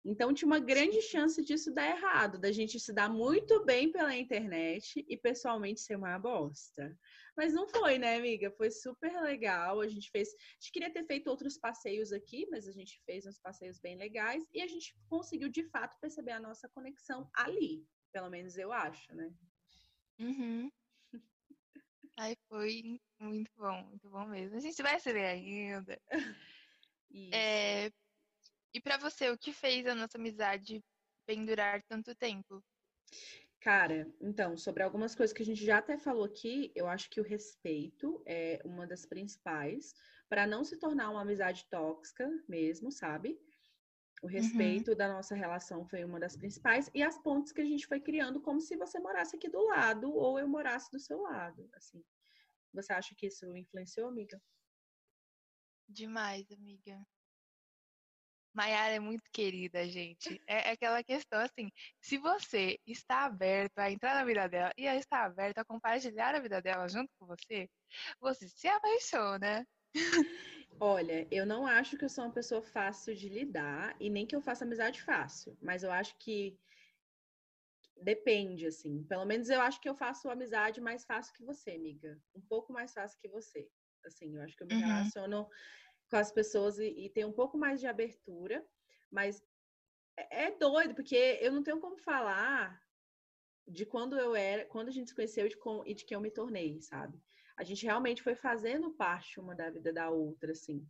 Então 0.04 0.32
tinha 0.32 0.46
uma 0.46 0.60
grande 0.60 1.02
chance 1.02 1.42
disso 1.44 1.74
dar 1.74 1.88
errado, 1.88 2.38
da 2.38 2.52
gente 2.52 2.78
se 2.78 2.92
dar 2.92 3.10
muito 3.10 3.64
bem 3.64 3.90
pela 3.90 4.16
internet 4.16 5.04
e 5.08 5.16
pessoalmente 5.16 5.80
ser 5.80 5.96
uma 5.96 6.16
bosta. 6.16 6.96
Mas 7.36 7.52
não 7.52 7.68
foi, 7.68 7.98
né, 7.98 8.16
amiga? 8.16 8.50
Foi 8.52 8.70
super 8.70 9.20
legal. 9.20 9.80
A 9.80 9.88
gente 9.88 10.08
fez. 10.10 10.28
A 10.28 10.54
gente 10.60 10.72
queria 10.72 10.92
ter 10.92 11.04
feito 11.04 11.28
outros 11.28 11.58
passeios 11.58 12.12
aqui, 12.12 12.46
mas 12.50 12.68
a 12.68 12.72
gente 12.72 13.02
fez 13.04 13.26
uns 13.26 13.38
passeios 13.38 13.80
bem 13.80 13.96
legais 13.96 14.44
e 14.54 14.62
a 14.62 14.66
gente 14.66 14.96
conseguiu 15.08 15.48
de 15.48 15.64
fato 15.64 15.98
perceber 16.00 16.32
a 16.32 16.40
nossa 16.40 16.68
conexão 16.68 17.28
ali. 17.34 17.84
Pelo 18.12 18.30
menos 18.30 18.56
eu 18.56 18.72
acho, 18.72 19.12
né? 19.14 19.34
Uhum. 20.18 20.70
Aí 22.16 22.36
foi 22.48 23.00
muito 23.20 23.50
bom, 23.56 23.82
muito 23.84 24.08
bom 24.08 24.24
mesmo. 24.26 24.56
A 24.56 24.60
gente 24.60 24.80
vai 24.82 24.98
se 24.98 25.12
ver 25.12 25.26
ainda. 25.26 26.00
É, 27.32 27.90
e 28.76 28.80
para 28.80 28.98
você, 28.98 29.30
o 29.30 29.38
que 29.38 29.54
fez 29.54 29.86
a 29.86 29.94
nossa 29.94 30.18
amizade 30.18 30.84
pendurar 31.24 31.82
tanto 31.88 32.14
tempo? 32.14 32.62
Cara, 33.58 34.06
então, 34.20 34.54
sobre 34.54 34.82
algumas 34.82 35.14
coisas 35.14 35.34
que 35.34 35.42
a 35.42 35.46
gente 35.46 35.64
já 35.64 35.78
até 35.78 35.96
falou 35.96 36.24
aqui, 36.24 36.72
eu 36.74 36.86
acho 36.86 37.08
que 37.08 37.18
o 37.18 37.24
respeito 37.24 38.22
é 38.26 38.60
uma 38.66 38.86
das 38.86 39.06
principais 39.06 39.94
para 40.28 40.46
não 40.46 40.62
se 40.62 40.76
tornar 40.76 41.08
uma 41.08 41.22
amizade 41.22 41.66
tóxica 41.70 42.28
mesmo, 42.46 42.92
sabe? 42.92 43.40
O 44.22 44.26
uhum. 44.26 44.32
respeito 44.32 44.90
uhum. 44.90 44.96
da 44.96 45.08
nossa 45.08 45.34
relação 45.34 45.82
foi 45.86 46.04
uma 46.04 46.20
das 46.20 46.36
principais 46.36 46.90
e 46.92 47.02
as 47.02 47.16
pontes 47.16 47.52
que 47.52 47.62
a 47.62 47.64
gente 47.64 47.86
foi 47.86 47.98
criando 47.98 48.42
como 48.42 48.60
se 48.60 48.76
você 48.76 48.98
morasse 48.98 49.36
aqui 49.36 49.48
do 49.48 49.64
lado 49.64 50.12
ou 50.14 50.38
eu 50.38 50.46
morasse 50.46 50.90
do 50.92 51.00
seu 51.00 51.22
lado, 51.22 51.66
assim. 51.72 52.04
Você 52.74 52.92
acha 52.92 53.14
que 53.14 53.28
isso 53.28 53.56
influenciou, 53.56 54.08
amiga? 54.08 54.38
Demais, 55.88 56.50
amiga. 56.52 57.00
Maiara 58.56 58.94
é 58.94 58.98
muito 58.98 59.30
querida, 59.30 59.86
gente. 59.86 60.40
É, 60.46 60.70
é 60.70 60.72
aquela 60.72 61.04
questão 61.04 61.38
assim, 61.40 61.70
se 62.00 62.16
você 62.16 62.78
está 62.86 63.26
aberto 63.26 63.78
a 63.78 63.90
entrar 63.90 64.14
na 64.14 64.24
vida 64.24 64.48
dela 64.48 64.72
e 64.78 64.86
ela 64.86 64.98
está 64.98 65.24
aberta 65.24 65.60
a 65.60 65.64
compartilhar 65.64 66.34
a 66.34 66.40
vida 66.40 66.62
dela 66.62 66.88
junto 66.88 67.10
com 67.18 67.26
você, 67.26 67.68
você 68.18 68.48
se 68.48 68.66
apaixona. 68.66 69.66
Olha, 70.80 71.28
eu 71.30 71.44
não 71.44 71.66
acho 71.66 71.98
que 71.98 72.04
eu 72.06 72.08
sou 72.08 72.24
uma 72.24 72.32
pessoa 72.32 72.62
fácil 72.62 73.14
de 73.14 73.28
lidar 73.28 73.94
e 74.00 74.08
nem 74.08 74.26
que 74.26 74.34
eu 74.34 74.40
faça 74.40 74.64
amizade 74.64 75.02
fácil, 75.02 75.56
mas 75.60 75.82
eu 75.82 75.92
acho 75.92 76.16
que 76.18 76.58
depende, 78.02 78.66
assim. 78.66 79.04
Pelo 79.04 79.26
menos 79.26 79.50
eu 79.50 79.60
acho 79.60 79.80
que 79.80 79.88
eu 79.88 79.94
faço 79.94 80.30
amizade 80.30 80.80
mais 80.80 81.04
fácil 81.04 81.34
que 81.34 81.44
você, 81.44 81.72
amiga. 81.72 82.18
Um 82.34 82.40
pouco 82.40 82.72
mais 82.72 82.92
fácil 82.92 83.18
que 83.20 83.28
você. 83.28 83.68
Assim, 84.04 84.34
eu 84.34 84.42
acho 84.42 84.56
que 84.56 84.62
eu 84.62 84.66
me 84.66 84.74
uhum. 84.74 84.80
relaciono 84.80 85.48
com 86.08 86.16
as 86.16 86.30
pessoas 86.30 86.78
e, 86.78 86.88
e 86.88 87.10
ter 87.10 87.24
um 87.24 87.32
pouco 87.32 87.58
mais 87.58 87.80
de 87.80 87.86
abertura, 87.86 88.64
mas 89.10 89.42
é, 90.16 90.46
é 90.46 90.50
doido, 90.50 90.94
porque 90.94 91.38
eu 91.40 91.52
não 91.52 91.62
tenho 91.62 91.80
como 91.80 91.96
falar 91.98 92.80
de 93.66 93.84
quando 93.84 94.16
eu 94.18 94.34
era, 94.34 94.64
quando 94.66 94.88
a 94.88 94.92
gente 94.92 95.08
se 95.08 95.14
conheceu 95.14 95.46
e 95.46 95.50
de, 95.50 95.56
com, 95.56 95.82
e 95.84 95.94
de 95.94 96.04
quem 96.04 96.14
eu 96.14 96.20
me 96.20 96.30
tornei, 96.30 96.80
sabe? 96.80 97.20
A 97.56 97.64
gente 97.64 97.84
realmente 97.84 98.22
foi 98.22 98.34
fazendo 98.34 98.92
parte 98.92 99.40
uma 99.40 99.54
da 99.54 99.70
vida 99.70 99.92
da 99.92 100.10
outra, 100.10 100.52
assim. 100.52 100.86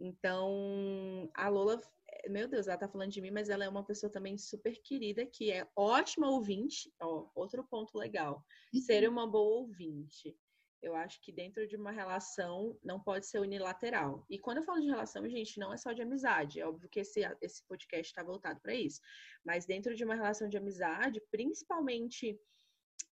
Então, 0.00 1.30
a 1.34 1.48
Lola, 1.48 1.80
meu 2.28 2.48
Deus, 2.48 2.66
ela 2.66 2.78
tá 2.78 2.88
falando 2.88 3.10
de 3.10 3.20
mim, 3.20 3.30
mas 3.30 3.48
ela 3.48 3.64
é 3.64 3.68
uma 3.68 3.84
pessoa 3.84 4.10
também 4.10 4.38
super 4.38 4.80
querida, 4.82 5.26
que 5.26 5.50
é 5.50 5.68
ótima 5.76 6.30
ouvinte. 6.30 6.92
Ó, 7.00 7.28
outro 7.34 7.64
ponto 7.64 7.98
legal. 7.98 8.44
Ser 8.74 9.04
uhum. 9.04 9.12
uma 9.12 9.26
boa 9.26 9.60
ouvinte. 9.60 10.36
Eu 10.82 10.96
acho 10.96 11.20
que 11.22 11.30
dentro 11.30 11.66
de 11.66 11.76
uma 11.76 11.92
relação 11.92 12.76
não 12.82 12.98
pode 12.98 13.26
ser 13.26 13.38
unilateral. 13.38 14.26
E 14.28 14.38
quando 14.38 14.58
eu 14.58 14.64
falo 14.64 14.80
de 14.80 14.88
relação, 14.88 15.28
gente, 15.28 15.60
não 15.60 15.72
é 15.72 15.76
só 15.76 15.92
de 15.92 16.02
amizade. 16.02 16.60
É 16.60 16.66
óbvio 16.66 16.88
que 16.88 17.00
esse, 17.00 17.20
esse 17.40 17.64
podcast 17.68 18.10
está 18.10 18.22
voltado 18.22 18.60
para 18.60 18.74
isso. 18.74 19.00
Mas 19.44 19.64
dentro 19.64 19.94
de 19.94 20.04
uma 20.04 20.16
relação 20.16 20.48
de 20.48 20.56
amizade, 20.56 21.22
principalmente 21.30 22.36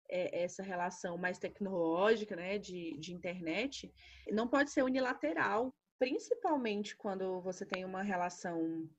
é, 0.09 0.43
essa 0.43 0.65
relação 0.65 1.17
mais 1.17 1.39
tecnológica, 1.39 2.35
né, 2.35 2.59
de, 2.59 2.99
de 2.99 3.15
internet, 3.15 3.93
não 4.33 4.49
pode 4.49 4.71
ser 4.71 4.83
unilateral. 4.83 5.73
Principalmente 5.97 6.97
quando 6.97 7.41
você 7.41 7.65
tem 7.65 7.85
uma 7.85 8.03
relação 8.03 8.91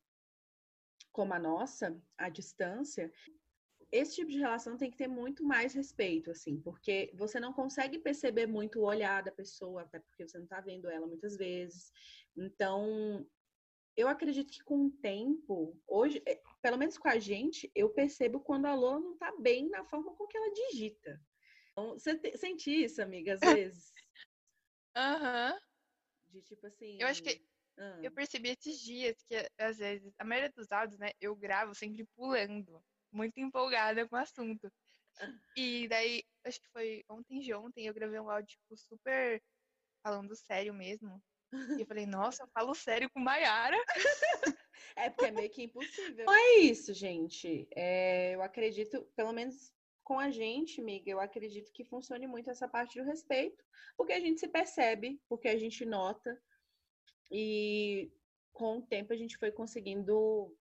como 1.11 1.33
a 1.33 1.39
nossa, 1.39 2.01
à 2.17 2.29
distância, 2.29 3.11
esse 3.91 4.15
tipo 4.15 4.31
de 4.31 4.39
relação 4.39 4.77
tem 4.77 4.89
que 4.89 4.97
ter 4.97 5.07
muito 5.07 5.43
mais 5.43 5.73
respeito, 5.73 6.31
assim, 6.31 6.59
porque 6.61 7.11
você 7.13 7.39
não 7.39 7.51
consegue 7.51 7.99
perceber 7.99 8.47
muito 8.47 8.79
o 8.79 8.85
olhar 8.85 9.21
da 9.21 9.31
pessoa, 9.31 9.81
até 9.81 9.99
porque 9.99 10.25
você 10.25 10.39
não 10.39 10.47
tá 10.47 10.61
vendo 10.61 10.89
ela 10.89 11.05
muitas 11.05 11.35
vezes. 11.35 11.91
Então, 12.35 13.27
eu 13.97 14.07
acredito 14.07 14.51
que 14.51 14.63
com 14.63 14.85
o 14.85 14.91
tempo, 14.91 15.77
hoje, 15.85 16.23
é, 16.25 16.41
pelo 16.61 16.77
menos 16.77 16.97
com 16.97 17.09
a 17.09 17.19
gente, 17.19 17.69
eu 17.75 17.89
percebo 17.89 18.39
quando 18.39 18.65
a 18.65 18.73
Lola 18.73 19.01
não 19.01 19.17
tá 19.17 19.35
bem 19.37 19.69
na 19.69 19.83
forma 19.83 20.15
com 20.15 20.25
que 20.25 20.37
ela 20.37 20.53
digita. 20.53 21.21
Então, 21.71 21.93
você 21.93 22.17
te, 22.17 22.37
sente 22.37 22.71
isso, 22.71 23.01
amiga, 23.01 23.33
às 23.33 23.41
vezes? 23.69 23.93
Aham. 24.95 25.53
Uhum. 25.53 25.59
De 26.31 26.41
tipo 26.43 26.65
assim. 26.65 26.97
Eu 26.99 27.07
acho 27.07 27.21
que. 27.21 27.45
Eu 28.03 28.11
percebi 28.11 28.49
esses 28.49 28.79
dias 28.79 29.23
que, 29.23 29.35
às 29.57 29.79
vezes, 29.79 30.13
a 30.19 30.23
maioria 30.23 30.51
dos 30.55 30.71
áudios, 30.71 30.99
né, 30.99 31.11
eu 31.19 31.35
gravo 31.35 31.73
sempre 31.73 32.05
pulando 32.15 32.81
muito 33.11 33.39
empolgada 33.39 34.07
com 34.07 34.15
o 34.15 34.19
assunto. 34.19 34.71
E 35.55 35.87
daí, 35.87 36.23
acho 36.45 36.59
que 36.59 36.69
foi 36.69 37.03
ontem 37.09 37.39
de 37.39 37.53
ontem, 37.53 37.85
eu 37.85 37.93
gravei 37.93 38.19
um 38.19 38.29
áudio 38.29 38.47
tipo, 38.47 38.77
super 38.77 39.41
falando 40.03 40.35
sério 40.35 40.73
mesmo. 40.73 41.21
E 41.77 41.81
eu 41.81 41.85
falei, 41.85 42.05
nossa, 42.05 42.43
eu 42.43 42.47
falo 42.47 42.73
sério 42.73 43.09
com 43.09 43.19
Maiara. 43.19 43.77
É 44.95 45.09
porque 45.09 45.25
é 45.25 45.31
meio 45.31 45.49
que 45.49 45.63
impossível. 45.63 46.25
Não 46.25 46.33
é 46.33 46.57
isso, 46.57 46.93
gente. 46.93 47.67
É, 47.75 48.35
eu 48.35 48.41
acredito, 48.41 49.03
pelo 49.15 49.31
menos 49.31 49.71
com 50.03 50.19
a 50.19 50.29
gente, 50.31 50.81
amiga, 50.81 51.09
eu 51.09 51.19
acredito 51.19 51.71
que 51.71 51.85
funcione 51.85 52.27
muito 52.27 52.49
essa 52.49 52.67
parte 52.67 52.99
do 52.99 53.05
respeito, 53.05 53.63
porque 53.95 54.11
a 54.11 54.19
gente 54.19 54.39
se 54.39 54.47
percebe, 54.47 55.21
porque 55.29 55.47
a 55.47 55.57
gente 55.57 55.85
nota. 55.85 56.37
E 57.31 58.11
com 58.51 58.79
o 58.79 58.81
tempo 58.81 59.13
a 59.13 59.15
gente 59.15 59.37
foi 59.37 59.51
conseguindo 59.51 60.53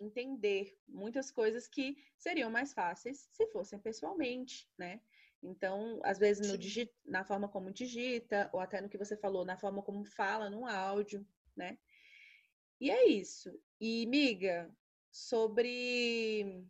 entender 0.00 0.76
muitas 0.88 1.30
coisas 1.30 1.68
que 1.68 1.96
seriam 2.16 2.50
mais 2.50 2.72
fáceis 2.72 3.28
se 3.32 3.46
fossem 3.48 3.78
pessoalmente, 3.78 4.68
né? 4.78 5.00
Então, 5.42 6.00
às 6.04 6.18
vezes 6.18 6.48
no 6.48 6.56
digi 6.56 6.88
na 7.04 7.24
forma 7.24 7.48
como 7.48 7.72
digita, 7.72 8.48
ou 8.52 8.60
até 8.60 8.80
no 8.80 8.88
que 8.88 8.98
você 8.98 9.16
falou, 9.16 9.44
na 9.44 9.56
forma 9.56 9.82
como 9.82 10.04
fala 10.04 10.48
no 10.48 10.66
áudio, 10.66 11.26
né? 11.56 11.78
E 12.80 12.90
é 12.90 13.06
isso. 13.08 13.52
E, 13.80 14.06
miga, 14.06 14.70
sobre 15.10 16.64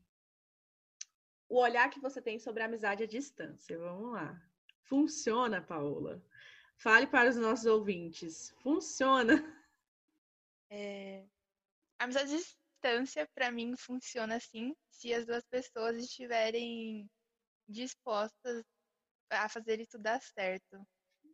o 1.48 1.58
olhar 1.58 1.90
que 1.90 2.00
você 2.00 2.20
tem 2.20 2.38
sobre 2.38 2.62
a 2.62 2.66
amizade 2.66 3.02
à 3.02 3.06
distância. 3.06 3.78
Vamos 3.78 4.12
lá. 4.12 4.42
Funciona, 4.84 5.60
Paola? 5.60 6.24
Fale 6.76 7.06
para 7.06 7.30
os 7.30 7.36
nossos 7.36 7.66
ouvintes. 7.66 8.50
Funciona? 8.62 9.34
É... 10.70 11.24
Amizade 11.98 12.34
distância, 12.82 13.28
para 13.32 13.50
mim, 13.52 13.76
funciona 13.76 14.36
assim 14.36 14.74
se 14.90 15.14
as 15.14 15.24
duas 15.24 15.44
pessoas 15.46 15.96
estiverem 15.96 17.08
dispostas 17.68 18.64
a 19.30 19.48
fazer 19.48 19.80
isso 19.80 19.98
dar 19.98 20.20
certo. 20.20 20.84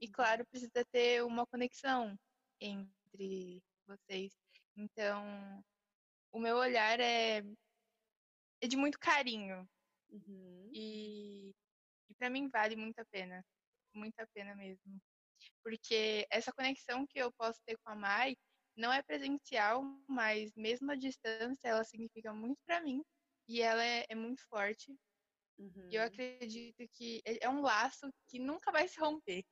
E, 0.01 0.07
uhum. 0.07 0.13
claro, 0.13 0.47
precisa 0.47 0.85
ter 0.93 1.25
uma 1.25 1.47
conexão 1.47 2.15
entre 2.61 3.63
vocês. 3.87 4.33
Então, 4.77 5.65
o 6.31 6.39
meu 6.39 6.57
olhar 6.57 7.01
é, 7.01 7.43
é 8.61 8.67
de 8.67 8.77
muito 8.77 8.99
carinho. 8.99 9.67
Uhum. 10.11 10.71
E, 10.73 11.51
e 12.11 12.15
para 12.15 12.29
mim 12.31 12.49
vale 12.49 12.77
muito 12.77 12.99
a 12.99 13.07
pena. 13.07 13.43
Muito 13.95 14.21
a 14.21 14.27
pena 14.29 14.55
mesmo. 14.55 15.01
Porque 15.63 16.27
essa 16.31 16.53
conexão 16.53 17.07
que 17.07 17.19
eu 17.19 17.33
posso 17.33 17.59
ter 17.65 17.77
com 17.79 17.91
a 17.91 17.97
Mai 17.97 18.37
não 18.79 18.93
é 18.93 19.03
presencial, 19.03 19.83
mas 20.07 20.55
mesmo 20.55 20.93
a 20.93 20.95
distância, 20.95 21.59
ela 21.65 21.83
significa 21.83 22.33
muito 22.33 22.59
para 22.65 22.81
mim 22.81 23.03
e 23.49 23.61
ela 23.61 23.85
é, 23.85 24.07
é 24.09 24.15
muito 24.15 24.41
forte. 24.49 24.97
Uhum. 25.59 25.89
E 25.91 25.97
eu 25.97 26.03
uhum. 26.03 26.07
acredito 26.07 26.89
que 26.93 27.21
é, 27.25 27.45
é 27.45 27.49
um 27.49 27.61
laço 27.61 28.09
que 28.29 28.39
nunca 28.39 28.71
vai 28.71 28.87
se 28.89 29.01
romper. 29.01 29.45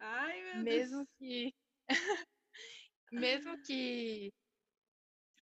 Ai, 0.00 0.42
meu 0.42 0.64
mesmo 0.64 0.96
Deus. 0.98 1.08
que 1.16 1.54
mesmo 3.12 3.62
que 3.62 4.32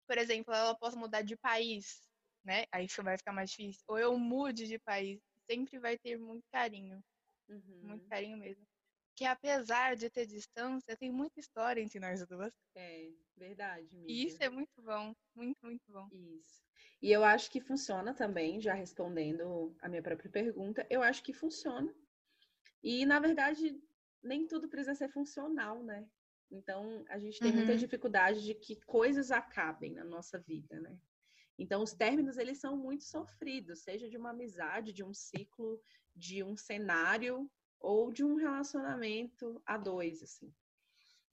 por 0.06 0.18
exemplo, 0.18 0.52
ela 0.52 0.76
possa 0.76 0.96
mudar 0.96 1.22
de 1.22 1.36
país, 1.38 2.02
né? 2.44 2.66
Aí 2.70 2.84
isso 2.84 3.02
vai 3.02 3.16
ficar 3.16 3.32
mais 3.32 3.50
difícil. 3.50 3.82
Ou 3.88 3.98
eu 3.98 4.18
mude 4.18 4.66
de 4.66 4.78
país, 4.80 5.18
sempre 5.50 5.78
vai 5.78 5.96
ter 5.96 6.18
muito 6.18 6.44
carinho. 6.50 7.02
Uhum. 7.48 7.80
Muito 7.82 8.06
carinho 8.08 8.36
mesmo 8.36 8.66
que 9.14 9.24
apesar 9.24 9.96
de 9.96 10.08
ter 10.08 10.26
distância, 10.26 10.96
tem 10.96 11.10
muita 11.10 11.38
história 11.38 11.80
entre 11.80 12.00
nós 12.00 12.26
duas. 12.26 12.54
É, 12.74 13.10
verdade. 13.36 13.88
Amiga. 13.92 14.10
E 14.10 14.24
isso 14.24 14.42
é 14.42 14.48
muito 14.48 14.80
bom, 14.82 15.14
muito, 15.34 15.58
muito 15.64 15.84
bom. 15.92 16.08
Isso. 16.12 16.62
E 17.00 17.10
eu 17.10 17.24
acho 17.24 17.50
que 17.50 17.60
funciona 17.60 18.14
também, 18.14 18.60
já 18.60 18.74
respondendo 18.74 19.74
a 19.80 19.88
minha 19.88 20.02
própria 20.02 20.30
pergunta, 20.30 20.86
eu 20.88 21.02
acho 21.02 21.22
que 21.22 21.32
funciona. 21.32 21.92
E, 22.82 23.04
na 23.04 23.18
verdade, 23.18 23.80
nem 24.22 24.46
tudo 24.46 24.68
precisa 24.68 24.94
ser 24.94 25.08
funcional, 25.08 25.82
né? 25.82 26.06
Então, 26.50 27.04
a 27.08 27.18
gente 27.18 27.38
tem 27.40 27.50
uhum. 27.50 27.56
muita 27.58 27.76
dificuldade 27.76 28.44
de 28.44 28.54
que 28.54 28.76
coisas 28.82 29.30
acabem 29.30 29.94
na 29.94 30.04
nossa 30.04 30.38
vida, 30.38 30.78
né? 30.80 30.96
Então, 31.58 31.82
os 31.82 31.92
términos, 31.92 32.38
eles 32.38 32.58
são 32.58 32.76
muito 32.76 33.04
sofridos, 33.04 33.80
seja 33.80 34.08
de 34.08 34.16
uma 34.16 34.30
amizade, 34.30 34.92
de 34.92 35.04
um 35.04 35.12
ciclo, 35.12 35.80
de 36.14 36.42
um 36.42 36.56
cenário 36.56 37.50
ou 37.82 38.12
de 38.12 38.24
um 38.24 38.36
relacionamento 38.36 39.60
a 39.66 39.76
dois, 39.76 40.22
assim. 40.22 40.52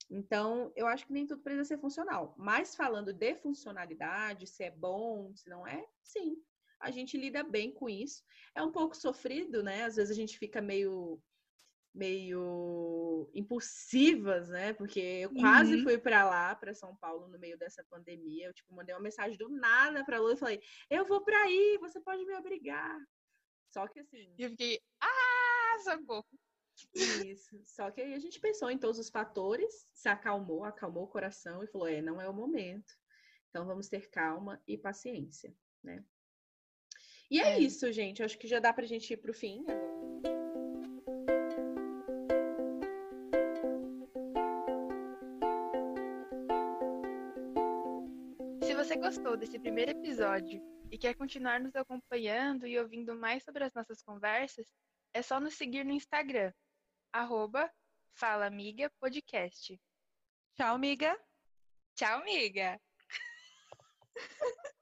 Então, 0.09 0.71
eu 0.75 0.87
acho 0.87 1.05
que 1.05 1.13
nem 1.13 1.27
tudo 1.27 1.43
precisa 1.43 1.63
ser 1.63 1.77
funcional. 1.79 2.33
Mas 2.37 2.75
falando 2.75 3.13
de 3.13 3.35
funcionalidade, 3.35 4.47
se 4.47 4.63
é 4.63 4.71
bom, 4.71 5.35
se 5.35 5.47
não 5.47 5.67
é, 5.67 5.85
sim. 6.01 6.41
A 6.79 6.89
gente 6.89 7.17
lida 7.17 7.43
bem 7.43 7.71
com 7.71 7.87
isso. 7.87 8.23
É 8.55 8.63
um 8.63 8.71
pouco 8.71 8.95
sofrido, 8.95 9.61
né? 9.61 9.83
Às 9.83 9.97
vezes 9.97 10.11
a 10.11 10.19
gente 10.19 10.37
fica 10.37 10.61
meio 10.61 11.21
meio 11.93 13.29
impulsivas, 13.33 14.47
né? 14.47 14.73
Porque 14.73 14.99
eu 14.99 15.33
quase 15.33 15.75
uhum. 15.75 15.83
fui 15.83 15.97
para 15.97 16.23
lá, 16.23 16.55
para 16.55 16.73
São 16.73 16.95
Paulo, 16.95 17.27
no 17.27 17.39
meio 17.39 17.57
dessa 17.57 17.83
pandemia. 17.89 18.47
Eu 18.47 18.53
tipo 18.53 18.73
mandei 18.73 18.95
uma 18.95 19.01
mensagem 19.01 19.37
do 19.37 19.49
nada 19.49 20.03
para 20.05 20.19
Lu 20.19 20.31
e 20.31 20.37
falei: 20.37 20.61
"Eu 20.89 21.05
vou 21.05 21.21
para 21.21 21.37
aí, 21.43 21.77
você 21.81 21.99
pode 21.99 22.25
me 22.25 22.33
abrigar". 22.33 22.97
Só 23.69 23.87
que 23.87 23.99
assim, 23.99 24.33
eu 24.37 24.49
fiquei: 24.51 24.79
"Ah, 25.01 25.28
socorro". 25.81 26.25
Isso. 26.93 27.59
Só 27.65 27.91
que 27.91 28.01
aí 28.01 28.13
a 28.13 28.19
gente 28.19 28.39
pensou 28.39 28.69
em 28.69 28.77
todos 28.77 28.99
os 28.99 29.09
fatores, 29.09 29.87
se 29.93 30.07
acalmou, 30.07 30.63
acalmou 30.63 31.03
o 31.03 31.09
coração 31.09 31.63
e 31.63 31.67
falou: 31.67 31.87
"É, 31.87 32.01
não 32.01 32.21
é 32.21 32.29
o 32.29 32.33
momento. 32.33 32.93
Então 33.49 33.65
vamos 33.65 33.87
ter 33.87 34.09
calma 34.09 34.61
e 34.67 34.77
paciência, 34.77 35.55
né?" 35.83 36.03
E 37.29 37.39
é, 37.39 37.55
é. 37.55 37.59
isso, 37.59 37.91
gente. 37.91 38.23
Acho 38.23 38.37
que 38.37 38.47
já 38.47 38.59
dá 38.59 38.73
pra 38.73 38.85
gente 38.85 39.11
ir 39.13 39.17
pro 39.17 39.33
fim 39.33 39.63
agora. 39.69 39.99
gostou 49.09 49.35
desse 49.35 49.57
primeiro 49.57 49.89
episódio 49.89 50.61
e 50.91 50.97
quer 50.97 51.15
continuar 51.15 51.59
nos 51.59 51.75
acompanhando 51.75 52.67
e 52.67 52.77
ouvindo 52.77 53.15
mais 53.15 53.43
sobre 53.43 53.63
as 53.63 53.73
nossas 53.73 54.03
conversas, 54.03 54.67
é 55.13 55.21
só 55.21 55.39
nos 55.39 55.55
seguir 55.55 55.85
no 55.85 55.93
Instagram, 55.93 56.53
arroba 57.11 57.71
Fala 58.13 58.45
Amiga 58.45 58.91
Podcast. 58.99 59.79
Tchau, 60.55 60.75
amiga. 60.75 61.17
Tchau, 61.95 62.19
amiga. 62.21 62.79